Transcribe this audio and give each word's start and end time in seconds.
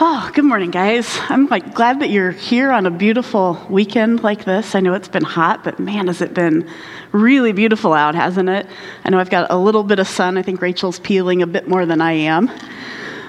Oh, 0.00 0.30
good 0.32 0.44
morning, 0.44 0.70
guys. 0.70 1.18
I'm 1.28 1.48
like 1.48 1.74
glad 1.74 1.98
that 2.02 2.10
you're 2.10 2.30
here 2.30 2.70
on 2.70 2.86
a 2.86 2.90
beautiful 2.90 3.60
weekend 3.68 4.22
like 4.22 4.44
this. 4.44 4.76
I 4.76 4.80
know 4.80 4.94
it's 4.94 5.08
been 5.08 5.24
hot, 5.24 5.64
but 5.64 5.80
man, 5.80 6.06
has 6.06 6.20
it 6.20 6.34
been 6.34 6.70
really 7.10 7.50
beautiful 7.50 7.92
out, 7.92 8.14
hasn't 8.14 8.48
it? 8.48 8.68
I 9.04 9.10
know 9.10 9.18
I've 9.18 9.28
got 9.28 9.50
a 9.50 9.56
little 9.56 9.82
bit 9.82 9.98
of 9.98 10.06
sun. 10.06 10.38
I 10.38 10.42
think 10.42 10.62
Rachel's 10.62 11.00
peeling 11.00 11.42
a 11.42 11.48
bit 11.48 11.66
more 11.66 11.84
than 11.84 12.00
I 12.00 12.12
am. 12.12 12.48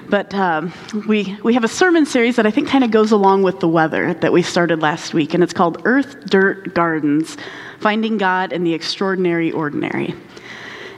But 0.09 0.31
um, 0.35 0.71
we, 1.07 1.35
we 1.41 1.55
have 1.55 1.63
a 1.63 1.67
sermon 1.67 2.05
series 2.05 2.35
that 2.35 2.45
I 2.45 2.51
think 2.51 2.67
kind 2.67 2.83
of 2.83 2.91
goes 2.91 3.11
along 3.11 3.41
with 3.41 3.61
the 3.61 3.67
weather 3.67 4.13
that 4.13 4.31
we 4.31 4.43
started 4.43 4.79
last 4.79 5.11
week, 5.11 5.33
and 5.33 5.43
it's 5.43 5.53
called 5.53 5.81
Earth, 5.85 6.23
Dirt, 6.25 6.75
Gardens 6.75 7.35
Finding 7.79 8.19
God 8.19 8.53
in 8.53 8.63
the 8.63 8.75
Extraordinary 8.75 9.51
Ordinary. 9.51 10.13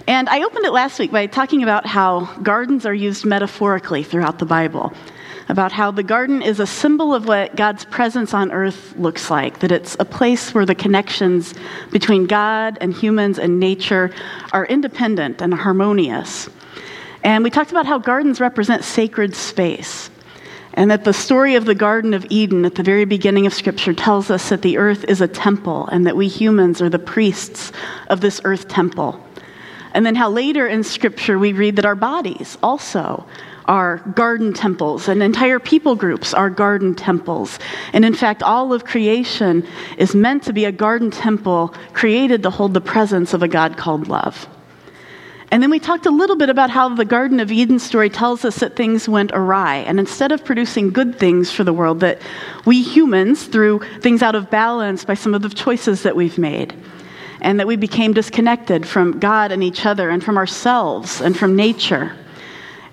And 0.06 0.28
I 0.28 0.44
opened 0.44 0.66
it 0.66 0.74
last 0.74 1.00
week 1.00 1.14
by 1.14 1.28
talking 1.28 1.64
about 1.64 1.86
how 1.86 2.26
gardens 2.42 2.86
are 2.86 2.94
used 2.94 3.24
metaphorically 3.24 4.04
throughout 4.04 4.38
the 4.38 4.46
Bible 4.46 4.92
about 5.52 5.74
how 5.74 5.92
the 5.92 6.02
garden 6.02 6.42
is 6.42 6.62
a 6.62 6.66
symbol 6.66 7.14
of 7.14 7.28
what 7.28 7.58
God's 7.58 7.84
presence 7.84 8.34
on 8.34 8.54
earth 8.54 8.96
looks 8.96 9.30
like, 9.30 9.60
that 9.60 9.70
it's 9.70 9.98
a 10.00 10.06
place 10.06 10.54
where 10.54 10.66
the 10.66 10.74
connections 10.74 11.54
between 11.92 12.26
God 12.26 12.78
and 12.80 12.94
humans 12.94 13.38
and 13.38 13.60
nature 13.60 14.12
are 14.54 14.66
independent 14.66 15.42
and 15.42 15.54
harmonious. 15.54 16.50
And 17.26 17.44
we 17.44 17.50
talked 17.50 17.70
about 17.70 17.86
how 17.86 18.00
gardens 18.00 18.40
represent 18.40 18.86
sacred 18.86 19.36
space. 19.36 20.10
And 20.74 20.90
that 20.90 21.04
the 21.04 21.12
story 21.12 21.56
of 21.56 21.66
the 21.66 21.76
Garden 21.76 22.14
of 22.14 22.26
Eden 22.30 22.64
at 22.64 22.76
the 22.76 22.84
very 22.84 23.04
beginning 23.04 23.46
of 23.46 23.54
Scripture 23.54 23.94
tells 23.94 24.32
us 24.32 24.48
that 24.48 24.62
the 24.62 24.78
earth 24.78 25.04
is 25.10 25.20
a 25.20 25.28
temple 25.28 25.88
and 25.88 26.08
that 26.08 26.16
we 26.16 26.30
humans 26.30 26.82
are 26.82 26.88
the 26.88 26.98
priests 26.98 27.74
of 28.08 28.22
this 28.22 28.40
earth 28.46 28.70
temple. 28.70 29.22
And 29.94 30.06
then 30.06 30.16
how 30.16 30.30
later 30.30 30.68
in 30.68 30.84
Scripture 30.84 31.38
we 31.38 31.54
read 31.54 31.76
that 31.76 31.86
our 31.86 31.96
bodies 31.96 32.58
also 32.64 33.26
are 33.66 33.98
garden 34.16 34.54
temples, 34.54 35.08
and 35.08 35.22
entire 35.22 35.60
people 35.60 35.96
groups 35.96 36.34
are 36.34 36.50
garden 36.50 36.96
temples. 36.96 37.60
And 37.94 38.04
in 38.04 38.14
fact, 38.14 38.44
all 38.44 38.74
of 38.74 38.86
creation 38.86 39.66
is 39.98 40.16
meant 40.16 40.44
to 40.44 40.54
be 40.54 40.66
a 40.66 40.72
garden 40.72 41.12
temple 41.12 41.74
created 41.94 42.44
to 42.44 42.50
hold 42.50 42.74
the 42.74 42.82
presence 42.82 43.34
of 43.34 43.44
a 43.44 43.48
God 43.48 43.78
called 43.78 44.08
love. 44.08 44.48
And 45.52 45.62
then 45.62 45.70
we 45.70 45.80
talked 45.80 46.06
a 46.06 46.12
little 46.12 46.38
bit 46.38 46.50
about 46.50 46.70
how 46.70 46.96
the 46.96 47.04
Garden 47.04 47.42
of 47.42 47.52
Eden 47.52 47.78
story 47.78 48.10
tells 48.10 48.46
us 48.46 48.60
that 48.60 48.78
things 48.78 49.10
went 49.10 49.32
awry. 49.34 49.78
And 49.78 50.00
instead 50.00 50.32
of 50.32 50.46
producing 50.46 50.92
good 50.92 51.20
things 51.20 51.52
for 51.52 51.66
the 51.66 51.74
world, 51.74 52.00
that 52.00 52.22
we 52.66 52.82
humans 52.82 53.44
threw 53.44 53.80
things 54.00 54.22
out 54.22 54.34
of 54.34 54.50
balance 54.50 55.04
by 55.04 55.14
some 55.14 55.34
of 55.34 55.42
the 55.42 55.50
choices 55.50 56.04
that 56.04 56.16
we've 56.16 56.38
made. 56.38 56.74
And 57.42 57.60
that 57.60 57.68
we 57.68 57.76
became 57.76 58.14
disconnected 58.14 58.88
from 58.88 59.20
God 59.20 59.52
and 59.52 59.64
each 59.64 59.86
other 59.86 60.10
and 60.10 60.24
from 60.24 60.38
ourselves 60.38 61.22
and 61.22 61.38
from 61.38 61.56
nature 61.56 62.16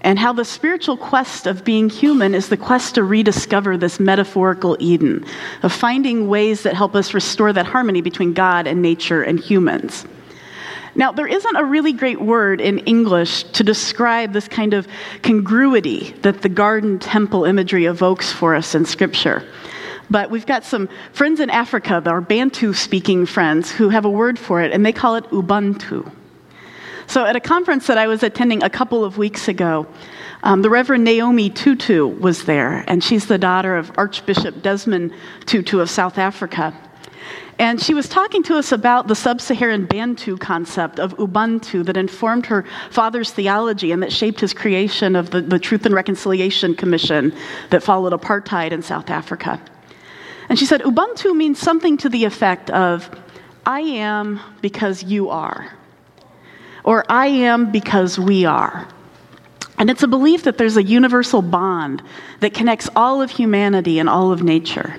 and 0.02 0.18
how 0.18 0.32
the 0.32 0.44
spiritual 0.44 0.96
quest 0.96 1.46
of 1.46 1.64
being 1.64 1.90
human 1.90 2.34
is 2.34 2.48
the 2.48 2.56
quest 2.56 2.94
to 2.94 3.02
rediscover 3.02 3.76
this 3.76 3.98
metaphorical 3.98 4.76
Eden, 4.78 5.24
of 5.62 5.72
finding 5.72 6.28
ways 6.28 6.62
that 6.62 6.74
help 6.74 6.94
us 6.94 7.14
restore 7.14 7.52
that 7.52 7.66
harmony 7.66 8.00
between 8.00 8.32
God 8.32 8.66
and 8.66 8.80
nature 8.80 9.22
and 9.22 9.40
humans. 9.40 10.06
Now, 10.94 11.12
there 11.12 11.26
isn't 11.26 11.56
a 11.56 11.64
really 11.64 11.92
great 11.92 12.20
word 12.20 12.60
in 12.60 12.78
English 12.80 13.44
to 13.44 13.62
describe 13.62 14.32
this 14.32 14.48
kind 14.48 14.74
of 14.74 14.88
congruity 15.22 16.14
that 16.22 16.42
the 16.42 16.48
garden 16.48 16.98
temple 16.98 17.44
imagery 17.44 17.84
evokes 17.86 18.32
for 18.32 18.54
us 18.54 18.74
in 18.74 18.84
Scripture. 18.84 19.44
But 20.10 20.30
we've 20.30 20.46
got 20.46 20.64
some 20.64 20.88
friends 21.12 21.40
in 21.40 21.50
Africa, 21.50 22.02
our 22.06 22.20
Bantu 22.20 22.72
speaking 22.72 23.26
friends, 23.26 23.70
who 23.70 23.90
have 23.90 24.04
a 24.04 24.10
word 24.10 24.38
for 24.38 24.60
it, 24.60 24.72
and 24.72 24.84
they 24.84 24.92
call 24.92 25.16
it 25.16 25.24
Ubuntu. 25.30 26.10
So, 27.06 27.24
at 27.24 27.36
a 27.36 27.40
conference 27.40 27.86
that 27.86 27.96
I 27.96 28.06
was 28.06 28.22
attending 28.22 28.62
a 28.62 28.70
couple 28.70 29.04
of 29.04 29.16
weeks 29.16 29.48
ago, 29.48 29.86
um, 30.42 30.62
the 30.62 30.70
Reverend 30.70 31.04
Naomi 31.04 31.50
Tutu 31.50 32.06
was 32.06 32.44
there, 32.44 32.84
and 32.86 33.02
she's 33.02 33.26
the 33.26 33.38
daughter 33.38 33.76
of 33.76 33.90
Archbishop 33.96 34.62
Desmond 34.62 35.12
Tutu 35.46 35.80
of 35.80 35.90
South 35.90 36.18
Africa. 36.18 36.74
And 37.58 37.80
she 37.82 37.92
was 37.92 38.08
talking 38.08 38.44
to 38.44 38.56
us 38.56 38.70
about 38.70 39.08
the 39.08 39.16
sub 39.16 39.40
Saharan 39.40 39.86
Bantu 39.86 40.36
concept 40.36 41.00
of 41.00 41.16
Ubuntu 41.16 41.84
that 41.86 41.96
informed 41.96 42.46
her 42.46 42.64
father's 42.90 43.32
theology 43.32 43.90
and 43.90 44.00
that 44.02 44.12
shaped 44.12 44.38
his 44.38 44.54
creation 44.54 45.16
of 45.16 45.30
the, 45.30 45.40
the 45.40 45.58
Truth 45.58 45.84
and 45.84 45.94
Reconciliation 45.94 46.76
Commission 46.76 47.34
that 47.70 47.82
followed 47.82 48.12
apartheid 48.12 48.70
in 48.70 48.80
South 48.80 49.10
Africa. 49.10 49.60
And 50.48 50.58
she 50.58 50.66
said, 50.66 50.82
Ubuntu 50.82 51.36
means 51.36 51.58
something 51.58 51.96
to 51.98 52.08
the 52.08 52.24
effect 52.24 52.70
of, 52.70 53.10
I 53.66 53.80
am 53.80 54.40
because 54.62 55.02
you 55.02 55.28
are 55.28 55.72
or 56.88 57.04
I 57.06 57.26
am 57.26 57.70
because 57.70 58.18
we 58.18 58.46
are. 58.46 58.88
And 59.76 59.90
it's 59.90 60.02
a 60.02 60.08
belief 60.08 60.44
that 60.44 60.56
there's 60.56 60.78
a 60.78 60.82
universal 60.82 61.42
bond 61.42 62.02
that 62.40 62.54
connects 62.54 62.88
all 62.96 63.20
of 63.20 63.30
humanity 63.30 63.98
and 63.98 64.08
all 64.08 64.32
of 64.32 64.42
nature. 64.42 64.96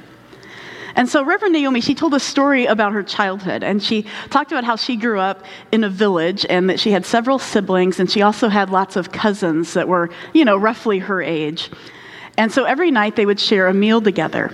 And 0.96 1.10
so, 1.10 1.24
Reverend 1.24 1.54
Naomi, 1.54 1.81
she 1.81 1.96
told 1.96 2.14
a 2.14 2.20
story 2.20 2.68
about 2.68 2.94
her 2.94 3.02
childhood, 3.02 3.64
and 3.64 3.81
she 3.81 4.06
talked 4.30 4.52
about 4.52 4.66
how 4.66 4.76
she 4.76 4.98
grew 4.98 5.20
up 5.20 5.46
in 5.72 5.84
a 5.84 5.90
village 5.90 6.46
and 6.48 6.70
that 6.70 6.80
she 6.80 6.92
had 6.92 7.08
several 7.08 7.40
siblings, 7.40 8.00
and 8.00 8.10
she 8.12 8.22
also 8.22 8.50
had 8.50 8.70
lots 8.70 8.96
of 8.96 9.12
cousins 9.12 9.74
that 9.74 9.88
were, 9.88 10.12
you 10.31 10.46
know, 10.46 10.58
roughly 10.58 11.00
her 11.00 11.24
age. 11.24 11.72
And 12.38 12.52
so, 12.52 12.66
every 12.66 12.92
night 12.92 13.16
they 13.16 13.26
would 13.26 13.40
share 13.40 13.68
a 13.68 13.74
meal 13.74 14.00
together. 14.00 14.54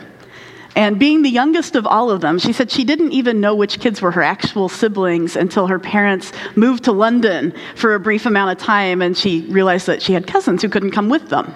And 0.76 1.00
being 1.00 1.22
the 1.22 1.30
youngest 1.30 1.76
of 1.78 1.88
all 1.88 2.12
of 2.12 2.20
them, 2.20 2.38
she 2.38 2.52
said 2.52 2.70
she 2.70 2.84
didn't 2.84 3.14
even 3.14 3.40
know 3.40 3.56
which 3.56 3.80
kids 3.80 4.02
were 4.02 4.12
her 4.12 4.22
actual 4.22 4.68
siblings 4.68 5.38
until 5.38 5.68
her 5.68 5.80
parents 5.80 6.34
moved 6.56 6.84
to 6.84 6.92
London 6.92 7.54
for 7.76 7.96
a 7.96 8.00
brief 8.00 8.26
amount 8.26 8.52
of 8.52 8.64
time 8.64 9.02
and 9.02 9.18
she 9.18 9.42
realized 9.50 9.88
that 9.88 10.02
she 10.02 10.12
had 10.12 10.28
cousins 10.28 10.62
who 10.62 10.68
couldn't 10.68 10.92
come 10.92 11.08
with 11.08 11.30
them. 11.30 11.54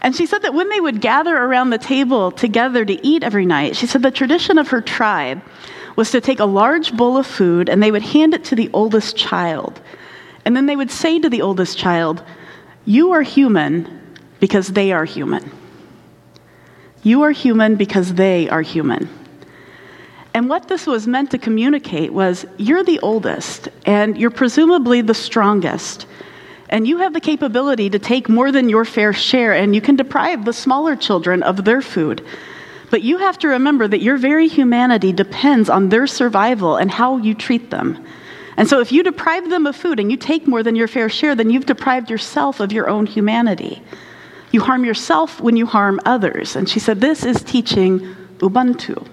And 0.00 0.16
she 0.16 0.24
said 0.24 0.42
that 0.42 0.54
when 0.54 0.70
they 0.70 0.80
would 0.80 1.02
gather 1.02 1.36
around 1.36 1.70
the 1.70 1.78
table 1.78 2.30
together 2.30 2.84
to 2.84 3.06
eat 3.06 3.22
every 3.22 3.44
night, 3.44 3.76
she 3.76 3.86
said 3.86 4.02
the 4.02 4.10
tradition 4.10 4.56
of 4.56 4.68
her 4.68 4.80
tribe 4.80 5.42
was 5.96 6.10
to 6.10 6.20
take 6.20 6.40
a 6.40 6.44
large 6.46 6.96
bowl 6.96 7.18
of 7.18 7.26
food 7.26 7.68
and 7.68 7.82
they 7.82 7.90
would 7.90 8.02
hand 8.02 8.32
it 8.32 8.44
to 8.44 8.54
the 8.54 8.70
oldest 8.72 9.16
child. 9.16 9.80
And 10.46 10.56
then 10.56 10.66
they 10.66 10.76
would 10.76 10.90
say 10.90 11.18
to 11.20 11.28
the 11.28 11.42
oldest 11.42 11.76
child, 11.76 12.22
You 12.86 13.12
are 13.12 13.22
human 13.22 14.18
because 14.40 14.68
they 14.68 14.92
are 14.92 15.04
human. 15.04 15.50
You 17.04 17.22
are 17.22 17.32
human 17.32 17.76
because 17.76 18.14
they 18.14 18.48
are 18.48 18.62
human. 18.62 19.10
And 20.32 20.48
what 20.48 20.68
this 20.68 20.86
was 20.86 21.06
meant 21.06 21.30
to 21.32 21.38
communicate 21.38 22.12
was 22.12 22.46
you're 22.56 22.82
the 22.82 22.98
oldest, 23.00 23.68
and 23.84 24.16
you're 24.18 24.30
presumably 24.30 25.02
the 25.02 25.14
strongest. 25.14 26.06
And 26.70 26.88
you 26.88 26.98
have 26.98 27.12
the 27.12 27.20
capability 27.20 27.90
to 27.90 27.98
take 27.98 28.30
more 28.30 28.50
than 28.50 28.70
your 28.70 28.86
fair 28.86 29.12
share, 29.12 29.52
and 29.52 29.74
you 29.74 29.82
can 29.82 29.96
deprive 29.96 30.44
the 30.44 30.52
smaller 30.54 30.96
children 30.96 31.42
of 31.42 31.64
their 31.64 31.82
food. 31.82 32.24
But 32.90 33.02
you 33.02 33.18
have 33.18 33.38
to 33.40 33.48
remember 33.48 33.86
that 33.86 34.02
your 34.02 34.16
very 34.16 34.48
humanity 34.48 35.12
depends 35.12 35.68
on 35.68 35.90
their 35.90 36.06
survival 36.06 36.76
and 36.76 36.90
how 36.90 37.18
you 37.18 37.34
treat 37.34 37.70
them. 37.70 38.02
And 38.56 38.66
so, 38.68 38.80
if 38.80 38.92
you 38.92 39.02
deprive 39.02 39.50
them 39.50 39.66
of 39.66 39.76
food 39.76 40.00
and 40.00 40.10
you 40.10 40.16
take 40.16 40.46
more 40.46 40.62
than 40.62 40.76
your 40.76 40.88
fair 40.88 41.08
share, 41.08 41.34
then 41.34 41.50
you've 41.50 41.66
deprived 41.66 42.08
yourself 42.08 42.60
of 42.60 42.72
your 42.72 42.88
own 42.88 43.04
humanity. 43.04 43.82
You 44.54 44.60
harm 44.60 44.84
yourself 44.84 45.40
when 45.40 45.56
you 45.56 45.66
harm 45.66 45.98
others. 46.04 46.54
And 46.54 46.68
she 46.68 46.78
said, 46.78 47.00
This 47.00 47.24
is 47.24 47.42
teaching 47.42 47.98
Ubuntu. 48.38 49.04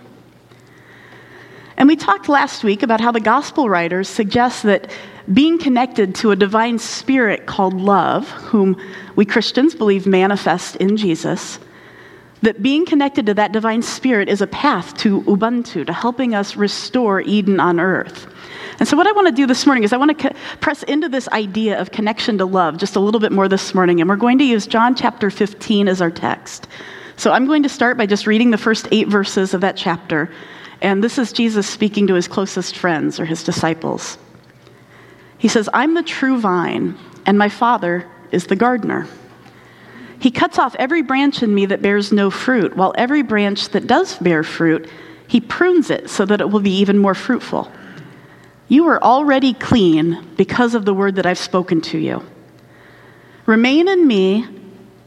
And 1.76 1.88
we 1.88 1.96
talked 1.96 2.30
last 2.30 2.64
week 2.64 2.84
about 2.84 3.02
how 3.02 3.12
the 3.12 3.20
gospel 3.20 3.68
writers 3.68 4.08
suggest 4.08 4.62
that 4.62 4.92
being 5.34 5.58
connected 5.58 6.14
to 6.18 6.30
a 6.30 6.36
divine 6.36 6.78
spirit 6.78 7.48
called 7.48 7.74
love, 7.74 8.30
whom 8.30 8.80
we 9.16 9.26
Christians 9.26 9.74
believe 9.74 10.06
manifest 10.06 10.76
in 10.76 10.96
Jesus, 10.96 11.58
that 12.42 12.62
being 12.62 12.86
connected 12.86 13.26
to 13.28 13.34
that 13.36 13.52
divine 13.52 13.82
spirit 13.82 14.28
is 14.30 14.42
a 14.42 14.48
path 14.48 14.98
to 14.98 15.22
Ubuntu, 15.22 15.86
to 15.86 15.94
helping 15.94 16.34
us 16.34 16.56
restore 16.56 17.22
Eden 17.22 17.60
on 17.60 17.80
earth. 17.80 18.28
And 18.80 18.88
so, 18.88 18.98
what 18.98 19.06
I 19.06 19.12
want 19.12 19.28
to 19.28 19.34
do 19.34 19.46
this 19.46 19.66
morning 19.66 19.84
is 19.84 19.94
I 19.94 19.98
want 19.98 20.18
to 20.18 20.30
co- 20.30 20.36
press 20.60 20.82
into 20.84 21.08
this 21.08 21.28
idea 21.30 21.80
of 21.80 21.92
connection 21.92 22.40
to 22.40 22.46
love 22.46 22.78
just 22.78 22.96
a 22.96 23.00
little 23.00 23.20
bit 23.20 23.32
more 23.32 23.48
this 23.48 23.76
morning. 23.76 24.02
And 24.02 24.10
we're 24.10 24.16
going 24.16 24.40
to 24.40 24.44
use 24.44 24.66
John 24.66 24.96
chapter 24.96 25.30
15 25.30 25.88
as 25.88 26.02
our 26.02 26.10
text. 26.10 26.68
So, 27.16 27.32
I'm 27.32 27.46
going 27.46 27.62
to 27.64 27.70
start 27.70 27.98
by 27.98 28.08
just 28.08 28.26
reading 28.26 28.50
the 28.50 28.58
first 28.58 28.88
eight 28.92 29.08
verses 29.08 29.54
of 29.54 29.62
that 29.62 29.78
chapter. 29.78 30.32
And 30.82 31.04
this 31.04 31.20
is 31.20 31.32
Jesus 31.32 31.68
speaking 31.68 32.08
to 32.08 32.16
his 32.16 32.28
closest 32.28 32.76
friends 32.76 33.20
or 33.20 33.26
his 33.26 33.44
disciples. 33.44 34.18
He 35.38 35.48
says, 35.48 35.70
I'm 35.74 35.94
the 35.94 36.04
true 36.04 36.40
vine, 36.40 36.98
and 37.26 37.38
my 37.38 37.50
Father 37.50 38.10
is 38.32 38.48
the 38.48 38.56
gardener. 38.56 39.08
He 40.22 40.30
cuts 40.30 40.60
off 40.60 40.76
every 40.76 41.02
branch 41.02 41.42
in 41.42 41.54
me 41.54 41.66
that 41.66 41.82
bears 41.82 42.12
no 42.12 42.30
fruit, 42.30 42.78
while 42.78 42.94
every 42.96 43.24
branch 43.24 43.70
that 43.70 43.88
does 43.88 44.20
bear 44.20 44.44
fruit, 44.44 44.88
he 45.28 45.42
prunes 45.42 45.90
it 45.90 46.12
so 46.12 46.26
that 46.26 46.42
it 46.42 46.52
will 46.52 46.60
be 46.60 46.78
even 46.78 47.00
more 47.00 47.16
fruitful. 47.16 47.72
You 48.68 48.88
are 48.90 49.02
already 49.02 49.56
clean 49.56 50.24
because 50.38 50.76
of 50.76 50.86
the 50.86 50.94
word 50.94 51.16
that 51.16 51.26
I've 51.26 51.40
spoken 51.40 51.82
to 51.82 51.98
you. 51.98 52.24
Remain 53.48 53.88
in 53.88 54.06
me 54.06 54.46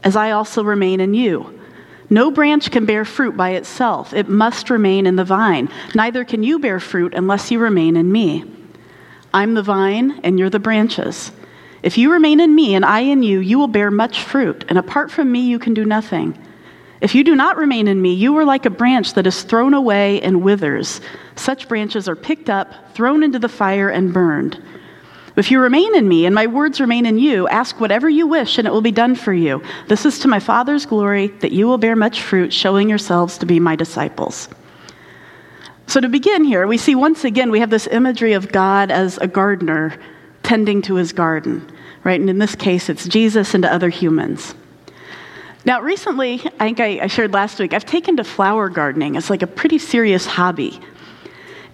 as 0.03 0.17
I 0.17 0.31
also 0.31 0.65
remain 0.65 0.99
in 0.99 1.13
you. 1.13 1.61
No 2.09 2.29
branch 2.29 2.69
can 2.69 2.85
bear 2.85 3.05
fruit 3.05 3.37
by 3.37 3.51
itself, 3.51 4.13
it 4.13 4.27
must 4.27 4.69
remain 4.69 5.07
in 5.07 5.15
the 5.15 5.23
vine. 5.23 5.69
Neither 5.95 6.25
can 6.25 6.43
you 6.43 6.59
bear 6.59 6.81
fruit 6.81 7.13
unless 7.13 7.51
you 7.51 7.59
remain 7.59 7.95
in 7.95 8.11
me. 8.11 8.43
I'm 9.33 9.53
the 9.53 9.63
vine, 9.63 10.19
and 10.25 10.37
you're 10.37 10.49
the 10.49 10.59
branches. 10.59 11.31
If 11.85 11.99
you 11.99 12.11
remain 12.11 12.39
in 12.39 12.55
me 12.55 12.73
and 12.73 12.83
I 12.83 13.01
in 13.01 13.21
you, 13.21 13.39
you 13.39 13.59
will 13.59 13.67
bear 13.67 13.91
much 13.91 14.19
fruit, 14.21 14.65
and 14.69 14.79
apart 14.79 15.11
from 15.11 15.31
me, 15.31 15.41
you 15.41 15.59
can 15.59 15.75
do 15.75 15.85
nothing. 15.85 16.35
If 16.99 17.13
you 17.13 17.23
do 17.23 17.35
not 17.35 17.57
remain 17.57 17.87
in 17.87 18.01
me, 18.01 18.15
you 18.15 18.35
are 18.37 18.43
like 18.43 18.65
a 18.65 18.71
branch 18.71 19.13
that 19.13 19.27
is 19.27 19.43
thrown 19.43 19.75
away 19.75 20.19
and 20.21 20.41
withers. 20.41 20.99
Such 21.35 21.67
branches 21.67 22.09
are 22.09 22.15
picked 22.15 22.49
up, 22.49 22.95
thrown 22.95 23.21
into 23.21 23.37
the 23.37 23.47
fire, 23.47 23.89
and 23.89 24.11
burned. 24.11 24.59
If 25.35 25.51
you 25.51 25.59
remain 25.59 25.95
in 25.95 26.07
me 26.07 26.25
and 26.25 26.33
my 26.33 26.47
words 26.47 26.81
remain 26.81 27.05
in 27.05 27.19
you, 27.19 27.47
ask 27.49 27.79
whatever 27.79 28.09
you 28.09 28.25
wish 28.25 28.57
and 28.57 28.67
it 28.67 28.71
will 28.71 28.81
be 28.81 28.91
done 28.91 29.13
for 29.13 29.33
you. 29.33 29.61
This 29.87 30.07
is 30.07 30.17
to 30.19 30.27
my 30.27 30.39
Father's 30.39 30.87
glory 30.87 31.27
that 31.41 31.51
you 31.51 31.67
will 31.67 31.77
bear 31.77 31.95
much 31.95 32.23
fruit, 32.23 32.51
showing 32.51 32.89
yourselves 32.89 33.37
to 33.37 33.45
be 33.45 33.59
my 33.59 33.75
disciples. 33.75 34.49
So, 35.85 35.99
to 35.99 36.09
begin 36.09 36.45
here, 36.45 36.65
we 36.65 36.79
see 36.79 36.95
once 36.95 37.25
again 37.25 37.51
we 37.51 37.59
have 37.59 37.69
this 37.69 37.85
imagery 37.85 38.33
of 38.33 38.51
God 38.51 38.89
as 38.89 39.19
a 39.19 39.27
gardener 39.27 39.99
tending 40.41 40.81
to 40.83 40.95
his 40.95 41.11
garden, 41.11 41.69
right? 42.05 42.17
And 42.19 42.29
in 42.29 42.37
this 42.37 42.55
case, 42.55 42.87
it's 42.87 43.05
Jesus 43.05 43.53
and 43.53 43.65
other 43.65 43.89
humans. 43.89 44.55
Now, 45.65 45.81
recently, 45.81 46.35
I 46.59 46.65
think 46.65 46.79
I, 46.79 46.99
I 47.01 47.07
shared 47.07 47.33
last 47.33 47.59
week, 47.59 47.73
I've 47.73 47.85
taken 47.85 48.15
to 48.17 48.23
flower 48.23 48.69
gardening. 48.69 49.15
It's 49.15 49.31
like 49.31 49.41
a 49.41 49.47
pretty 49.47 49.79
serious 49.79 50.25
hobby. 50.25 50.79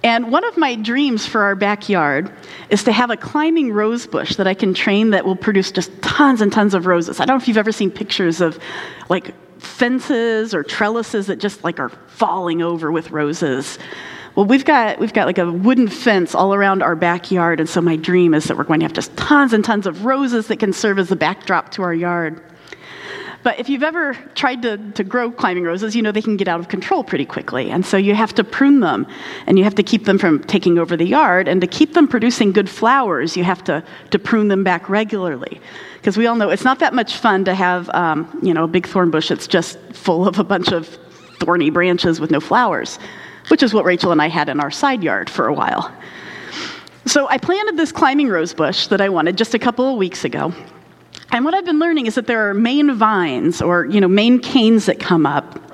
And 0.04 0.32
one 0.32 0.46
of 0.46 0.58
my 0.58 0.76
dreams 0.76 1.28
for 1.28 1.44
our 1.44 1.56
backyard 1.56 2.32
is 2.70 2.86
to 2.86 2.92
have 2.92 3.12
a 3.12 3.18
climbing 3.18 3.72
rose 3.72 4.08
bush 4.08 4.38
that 4.38 4.48
I 4.48 4.54
can 4.54 4.74
train 4.74 5.12
that 5.12 5.26
will 5.26 5.36
produce 5.36 5.72
just 5.72 5.92
tons 6.02 6.42
and 6.42 6.52
tons 6.52 6.74
of 6.74 6.88
roses. 6.88 7.20
I 7.20 7.26
don't 7.26 7.38
know 7.38 7.42
if 7.42 7.48
you've 7.48 7.58
ever 7.58 7.74
seen 7.74 7.92
pictures 7.92 8.42
of 8.42 8.58
like 9.10 9.36
fences 9.62 10.56
or 10.56 10.64
trellises 10.64 11.28
that 11.28 11.38
just 11.38 11.64
like 11.64 11.80
are 11.80 11.90
falling 12.08 12.62
over 12.64 12.92
with 12.92 13.12
roses. 13.12 13.78
Well, 14.36 14.46
we've 14.46 14.64
got, 14.64 15.00
we've 15.00 15.14
got 15.14 15.28
like 15.28 15.40
a 15.40 15.52
wooden 15.52 15.90
fence 15.90 16.34
all 16.34 16.54
around 16.54 16.82
our 16.82 16.96
backyard, 16.96 17.60
and 17.60 17.68
so 17.68 17.82
my 17.82 17.98
dream 17.98 18.34
is 18.34 18.46
that 18.46 18.58
we're 18.58 18.64
going 18.64 18.80
to 18.80 18.86
have 18.86 18.94
just 18.94 19.16
tons 19.18 19.52
and 19.52 19.64
tons 19.64 19.86
of 19.86 20.06
roses 20.06 20.48
that 20.48 20.58
can 20.58 20.72
serve 20.72 21.00
as 21.00 21.10
the 21.10 21.18
backdrop 21.18 21.72
to 21.72 21.82
our 21.82 21.94
yard. 21.94 22.42
But 23.44 23.60
if 23.60 23.70
you've 23.70 23.84
ever 23.84 24.14
tried 24.36 24.62
to, 24.62 24.78
to 24.92 25.04
grow 25.04 25.32
climbing 25.32 25.64
roses, 25.64 25.96
you 25.96 26.02
know 26.02 26.12
they 26.12 26.22
can 26.22 26.38
get 26.38 26.48
out 26.48 26.60
of 26.60 26.68
control 26.68 27.04
pretty 27.04 27.26
quickly. 27.26 27.72
And 27.72 27.86
so 27.86 27.98
you 27.98 28.14
have 28.14 28.36
to 28.36 28.44
prune 28.44 28.82
them 28.82 29.08
and 29.48 29.58
you 29.58 29.64
have 29.64 29.74
to 29.76 29.84
keep 29.84 30.06
them 30.06 30.20
from 30.20 30.44
taking 30.44 30.78
over 30.78 30.96
the 30.96 31.06
yard. 31.06 31.48
And 31.48 31.60
to 31.60 31.66
keep 31.66 31.94
them 31.94 32.08
producing 32.08 32.52
good 32.52 32.70
flowers, 32.70 33.36
you 33.36 33.44
have 33.44 33.64
to, 33.64 33.84
to 34.12 34.20
prune 34.20 34.48
them 34.48 34.64
back 34.64 34.90
regularly. 34.90 35.60
Because 35.96 36.18
we 36.18 36.28
all 36.28 36.36
know 36.36 36.52
it's 36.52 36.64
not 36.64 36.80
that 36.80 36.94
much 36.94 37.18
fun 37.18 37.44
to 37.46 37.56
have 37.56 37.90
um, 37.90 38.40
you 38.44 38.54
know, 38.54 38.66
a 38.66 38.68
big 38.68 38.86
thorn 38.88 39.10
bush 39.10 39.30
that's 39.30 39.48
just 39.48 39.80
full 39.92 40.28
of 40.28 40.38
a 40.38 40.44
bunch 40.44 40.72
of 40.72 40.88
thorny 41.40 41.72
branches 41.72 42.20
with 42.20 42.30
no 42.30 42.40
flowers, 42.40 43.00
which 43.52 43.62
is 43.62 43.74
what 43.74 43.86
Rachel 43.86 44.12
and 44.12 44.22
I 44.22 44.30
had 44.30 44.50
in 44.50 44.60
our 44.60 44.72
side 44.72 45.04
yard 45.04 45.30
for 45.30 45.48
a 45.48 45.54
while. 45.54 45.94
So 47.06 47.28
I 47.28 47.38
planted 47.38 47.78
this 47.78 47.92
climbing 47.92 48.30
rose 48.30 48.54
bush 48.54 48.88
that 48.88 49.02
I 49.02 49.10
wanted 49.10 49.38
just 49.38 49.54
a 49.54 49.60
couple 49.60 49.92
of 49.92 49.98
weeks 49.98 50.24
ago. 50.24 50.54
And 51.32 51.46
what 51.46 51.54
I've 51.54 51.66
been 51.66 51.80
learning 51.80 52.06
is 52.06 52.16
that 52.16 52.28
there 52.28 52.50
are 52.50 52.54
main 52.54 52.94
vines 52.96 53.62
or, 53.62 53.86
you 53.86 54.00
know, 54.02 54.08
main 54.08 54.40
canes 54.40 54.86
that 54.86 55.00
come 55.00 55.26
up. 55.26 55.71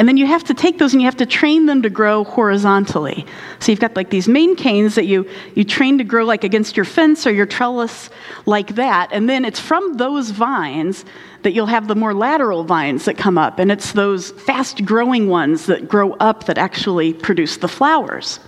And 0.00 0.08
then 0.08 0.16
you 0.16 0.24
have 0.24 0.44
to 0.44 0.54
take 0.54 0.78
those 0.78 0.94
and 0.94 1.02
you 1.02 1.06
have 1.06 1.18
to 1.18 1.26
train 1.26 1.66
them 1.66 1.82
to 1.82 1.90
grow 1.90 2.24
horizontally. 2.24 3.26
So 3.58 3.70
you've 3.70 3.82
got 3.82 3.96
like 3.96 4.08
these 4.08 4.28
main 4.28 4.56
canes 4.56 4.94
that 4.94 5.04
you, 5.04 5.28
you 5.54 5.62
train 5.62 5.98
to 5.98 6.04
grow 6.04 6.24
like 6.24 6.42
against 6.42 6.74
your 6.74 6.86
fence 6.86 7.26
or 7.26 7.32
your 7.32 7.44
trellis 7.44 8.08
like 8.46 8.76
that. 8.76 9.10
And 9.12 9.28
then 9.28 9.44
it's 9.44 9.60
from 9.60 9.98
those 9.98 10.30
vines 10.30 11.04
that 11.42 11.52
you'll 11.52 11.66
have 11.66 11.86
the 11.86 11.94
more 11.94 12.14
lateral 12.14 12.64
vines 12.64 13.04
that 13.04 13.18
come 13.18 13.36
up. 13.36 13.58
And 13.58 13.70
it's 13.70 13.92
those 13.92 14.30
fast 14.30 14.86
growing 14.86 15.28
ones 15.28 15.66
that 15.66 15.86
grow 15.86 16.14
up 16.14 16.46
that 16.46 16.56
actually 16.56 17.12
produce 17.12 17.58
the 17.58 17.68
flowers. 17.68 18.40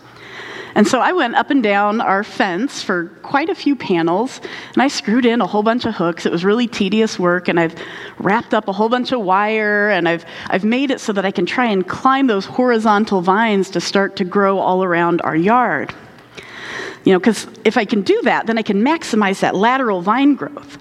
And 0.75 0.87
so 0.87 1.01
I 1.01 1.13
went 1.13 1.35
up 1.35 1.51
and 1.51 1.63
down 1.63 2.01
our 2.01 2.25
fence 2.25 2.83
for 2.83 3.07
quite 3.23 3.49
a 3.49 3.55
few 3.55 3.77
panels, 3.77 4.41
and 4.73 4.83
I 4.83 4.89
screwed 4.89 5.27
in 5.27 5.41
a 5.41 5.47
whole 5.47 5.63
bunch 5.63 5.85
of 5.85 5.95
hooks. 5.95 6.25
It 6.25 6.33
was 6.33 6.45
really 6.45 6.67
tedious 6.67 7.19
work, 7.19 7.49
and 7.49 7.61
I've 7.61 7.75
wrapped 8.19 8.55
up 8.55 8.69
a 8.69 8.73
whole 8.73 8.89
bunch 8.89 9.13
of 9.13 9.21
wire, 9.21 9.91
and 9.91 10.09
I've, 10.09 10.25
I've 10.49 10.65
made 10.65 10.91
it 10.91 11.01
so 11.01 11.13
that 11.13 11.25
I 11.25 11.31
can 11.31 11.47
try 11.47 11.67
and 11.67 11.87
climb 11.87 12.27
those 12.27 12.47
horizontal 12.47 13.21
vines 13.21 13.71
to 13.71 13.81
start 13.81 14.17
to 14.17 14.25
grow 14.25 14.59
all 14.59 14.83
around 14.83 15.21
our 15.23 15.37
yard. 15.37 15.95
You 17.05 17.13
know, 17.13 17.19
because 17.19 17.47
if 17.65 17.77
I 17.77 17.85
can 17.85 18.03
do 18.03 18.21
that, 18.23 18.47
then 18.47 18.59
I 18.59 18.63
can 18.63 18.83
maximize 18.83 19.41
that 19.41 19.55
lateral 19.55 20.01
vine 20.01 20.35
growth. 20.35 20.79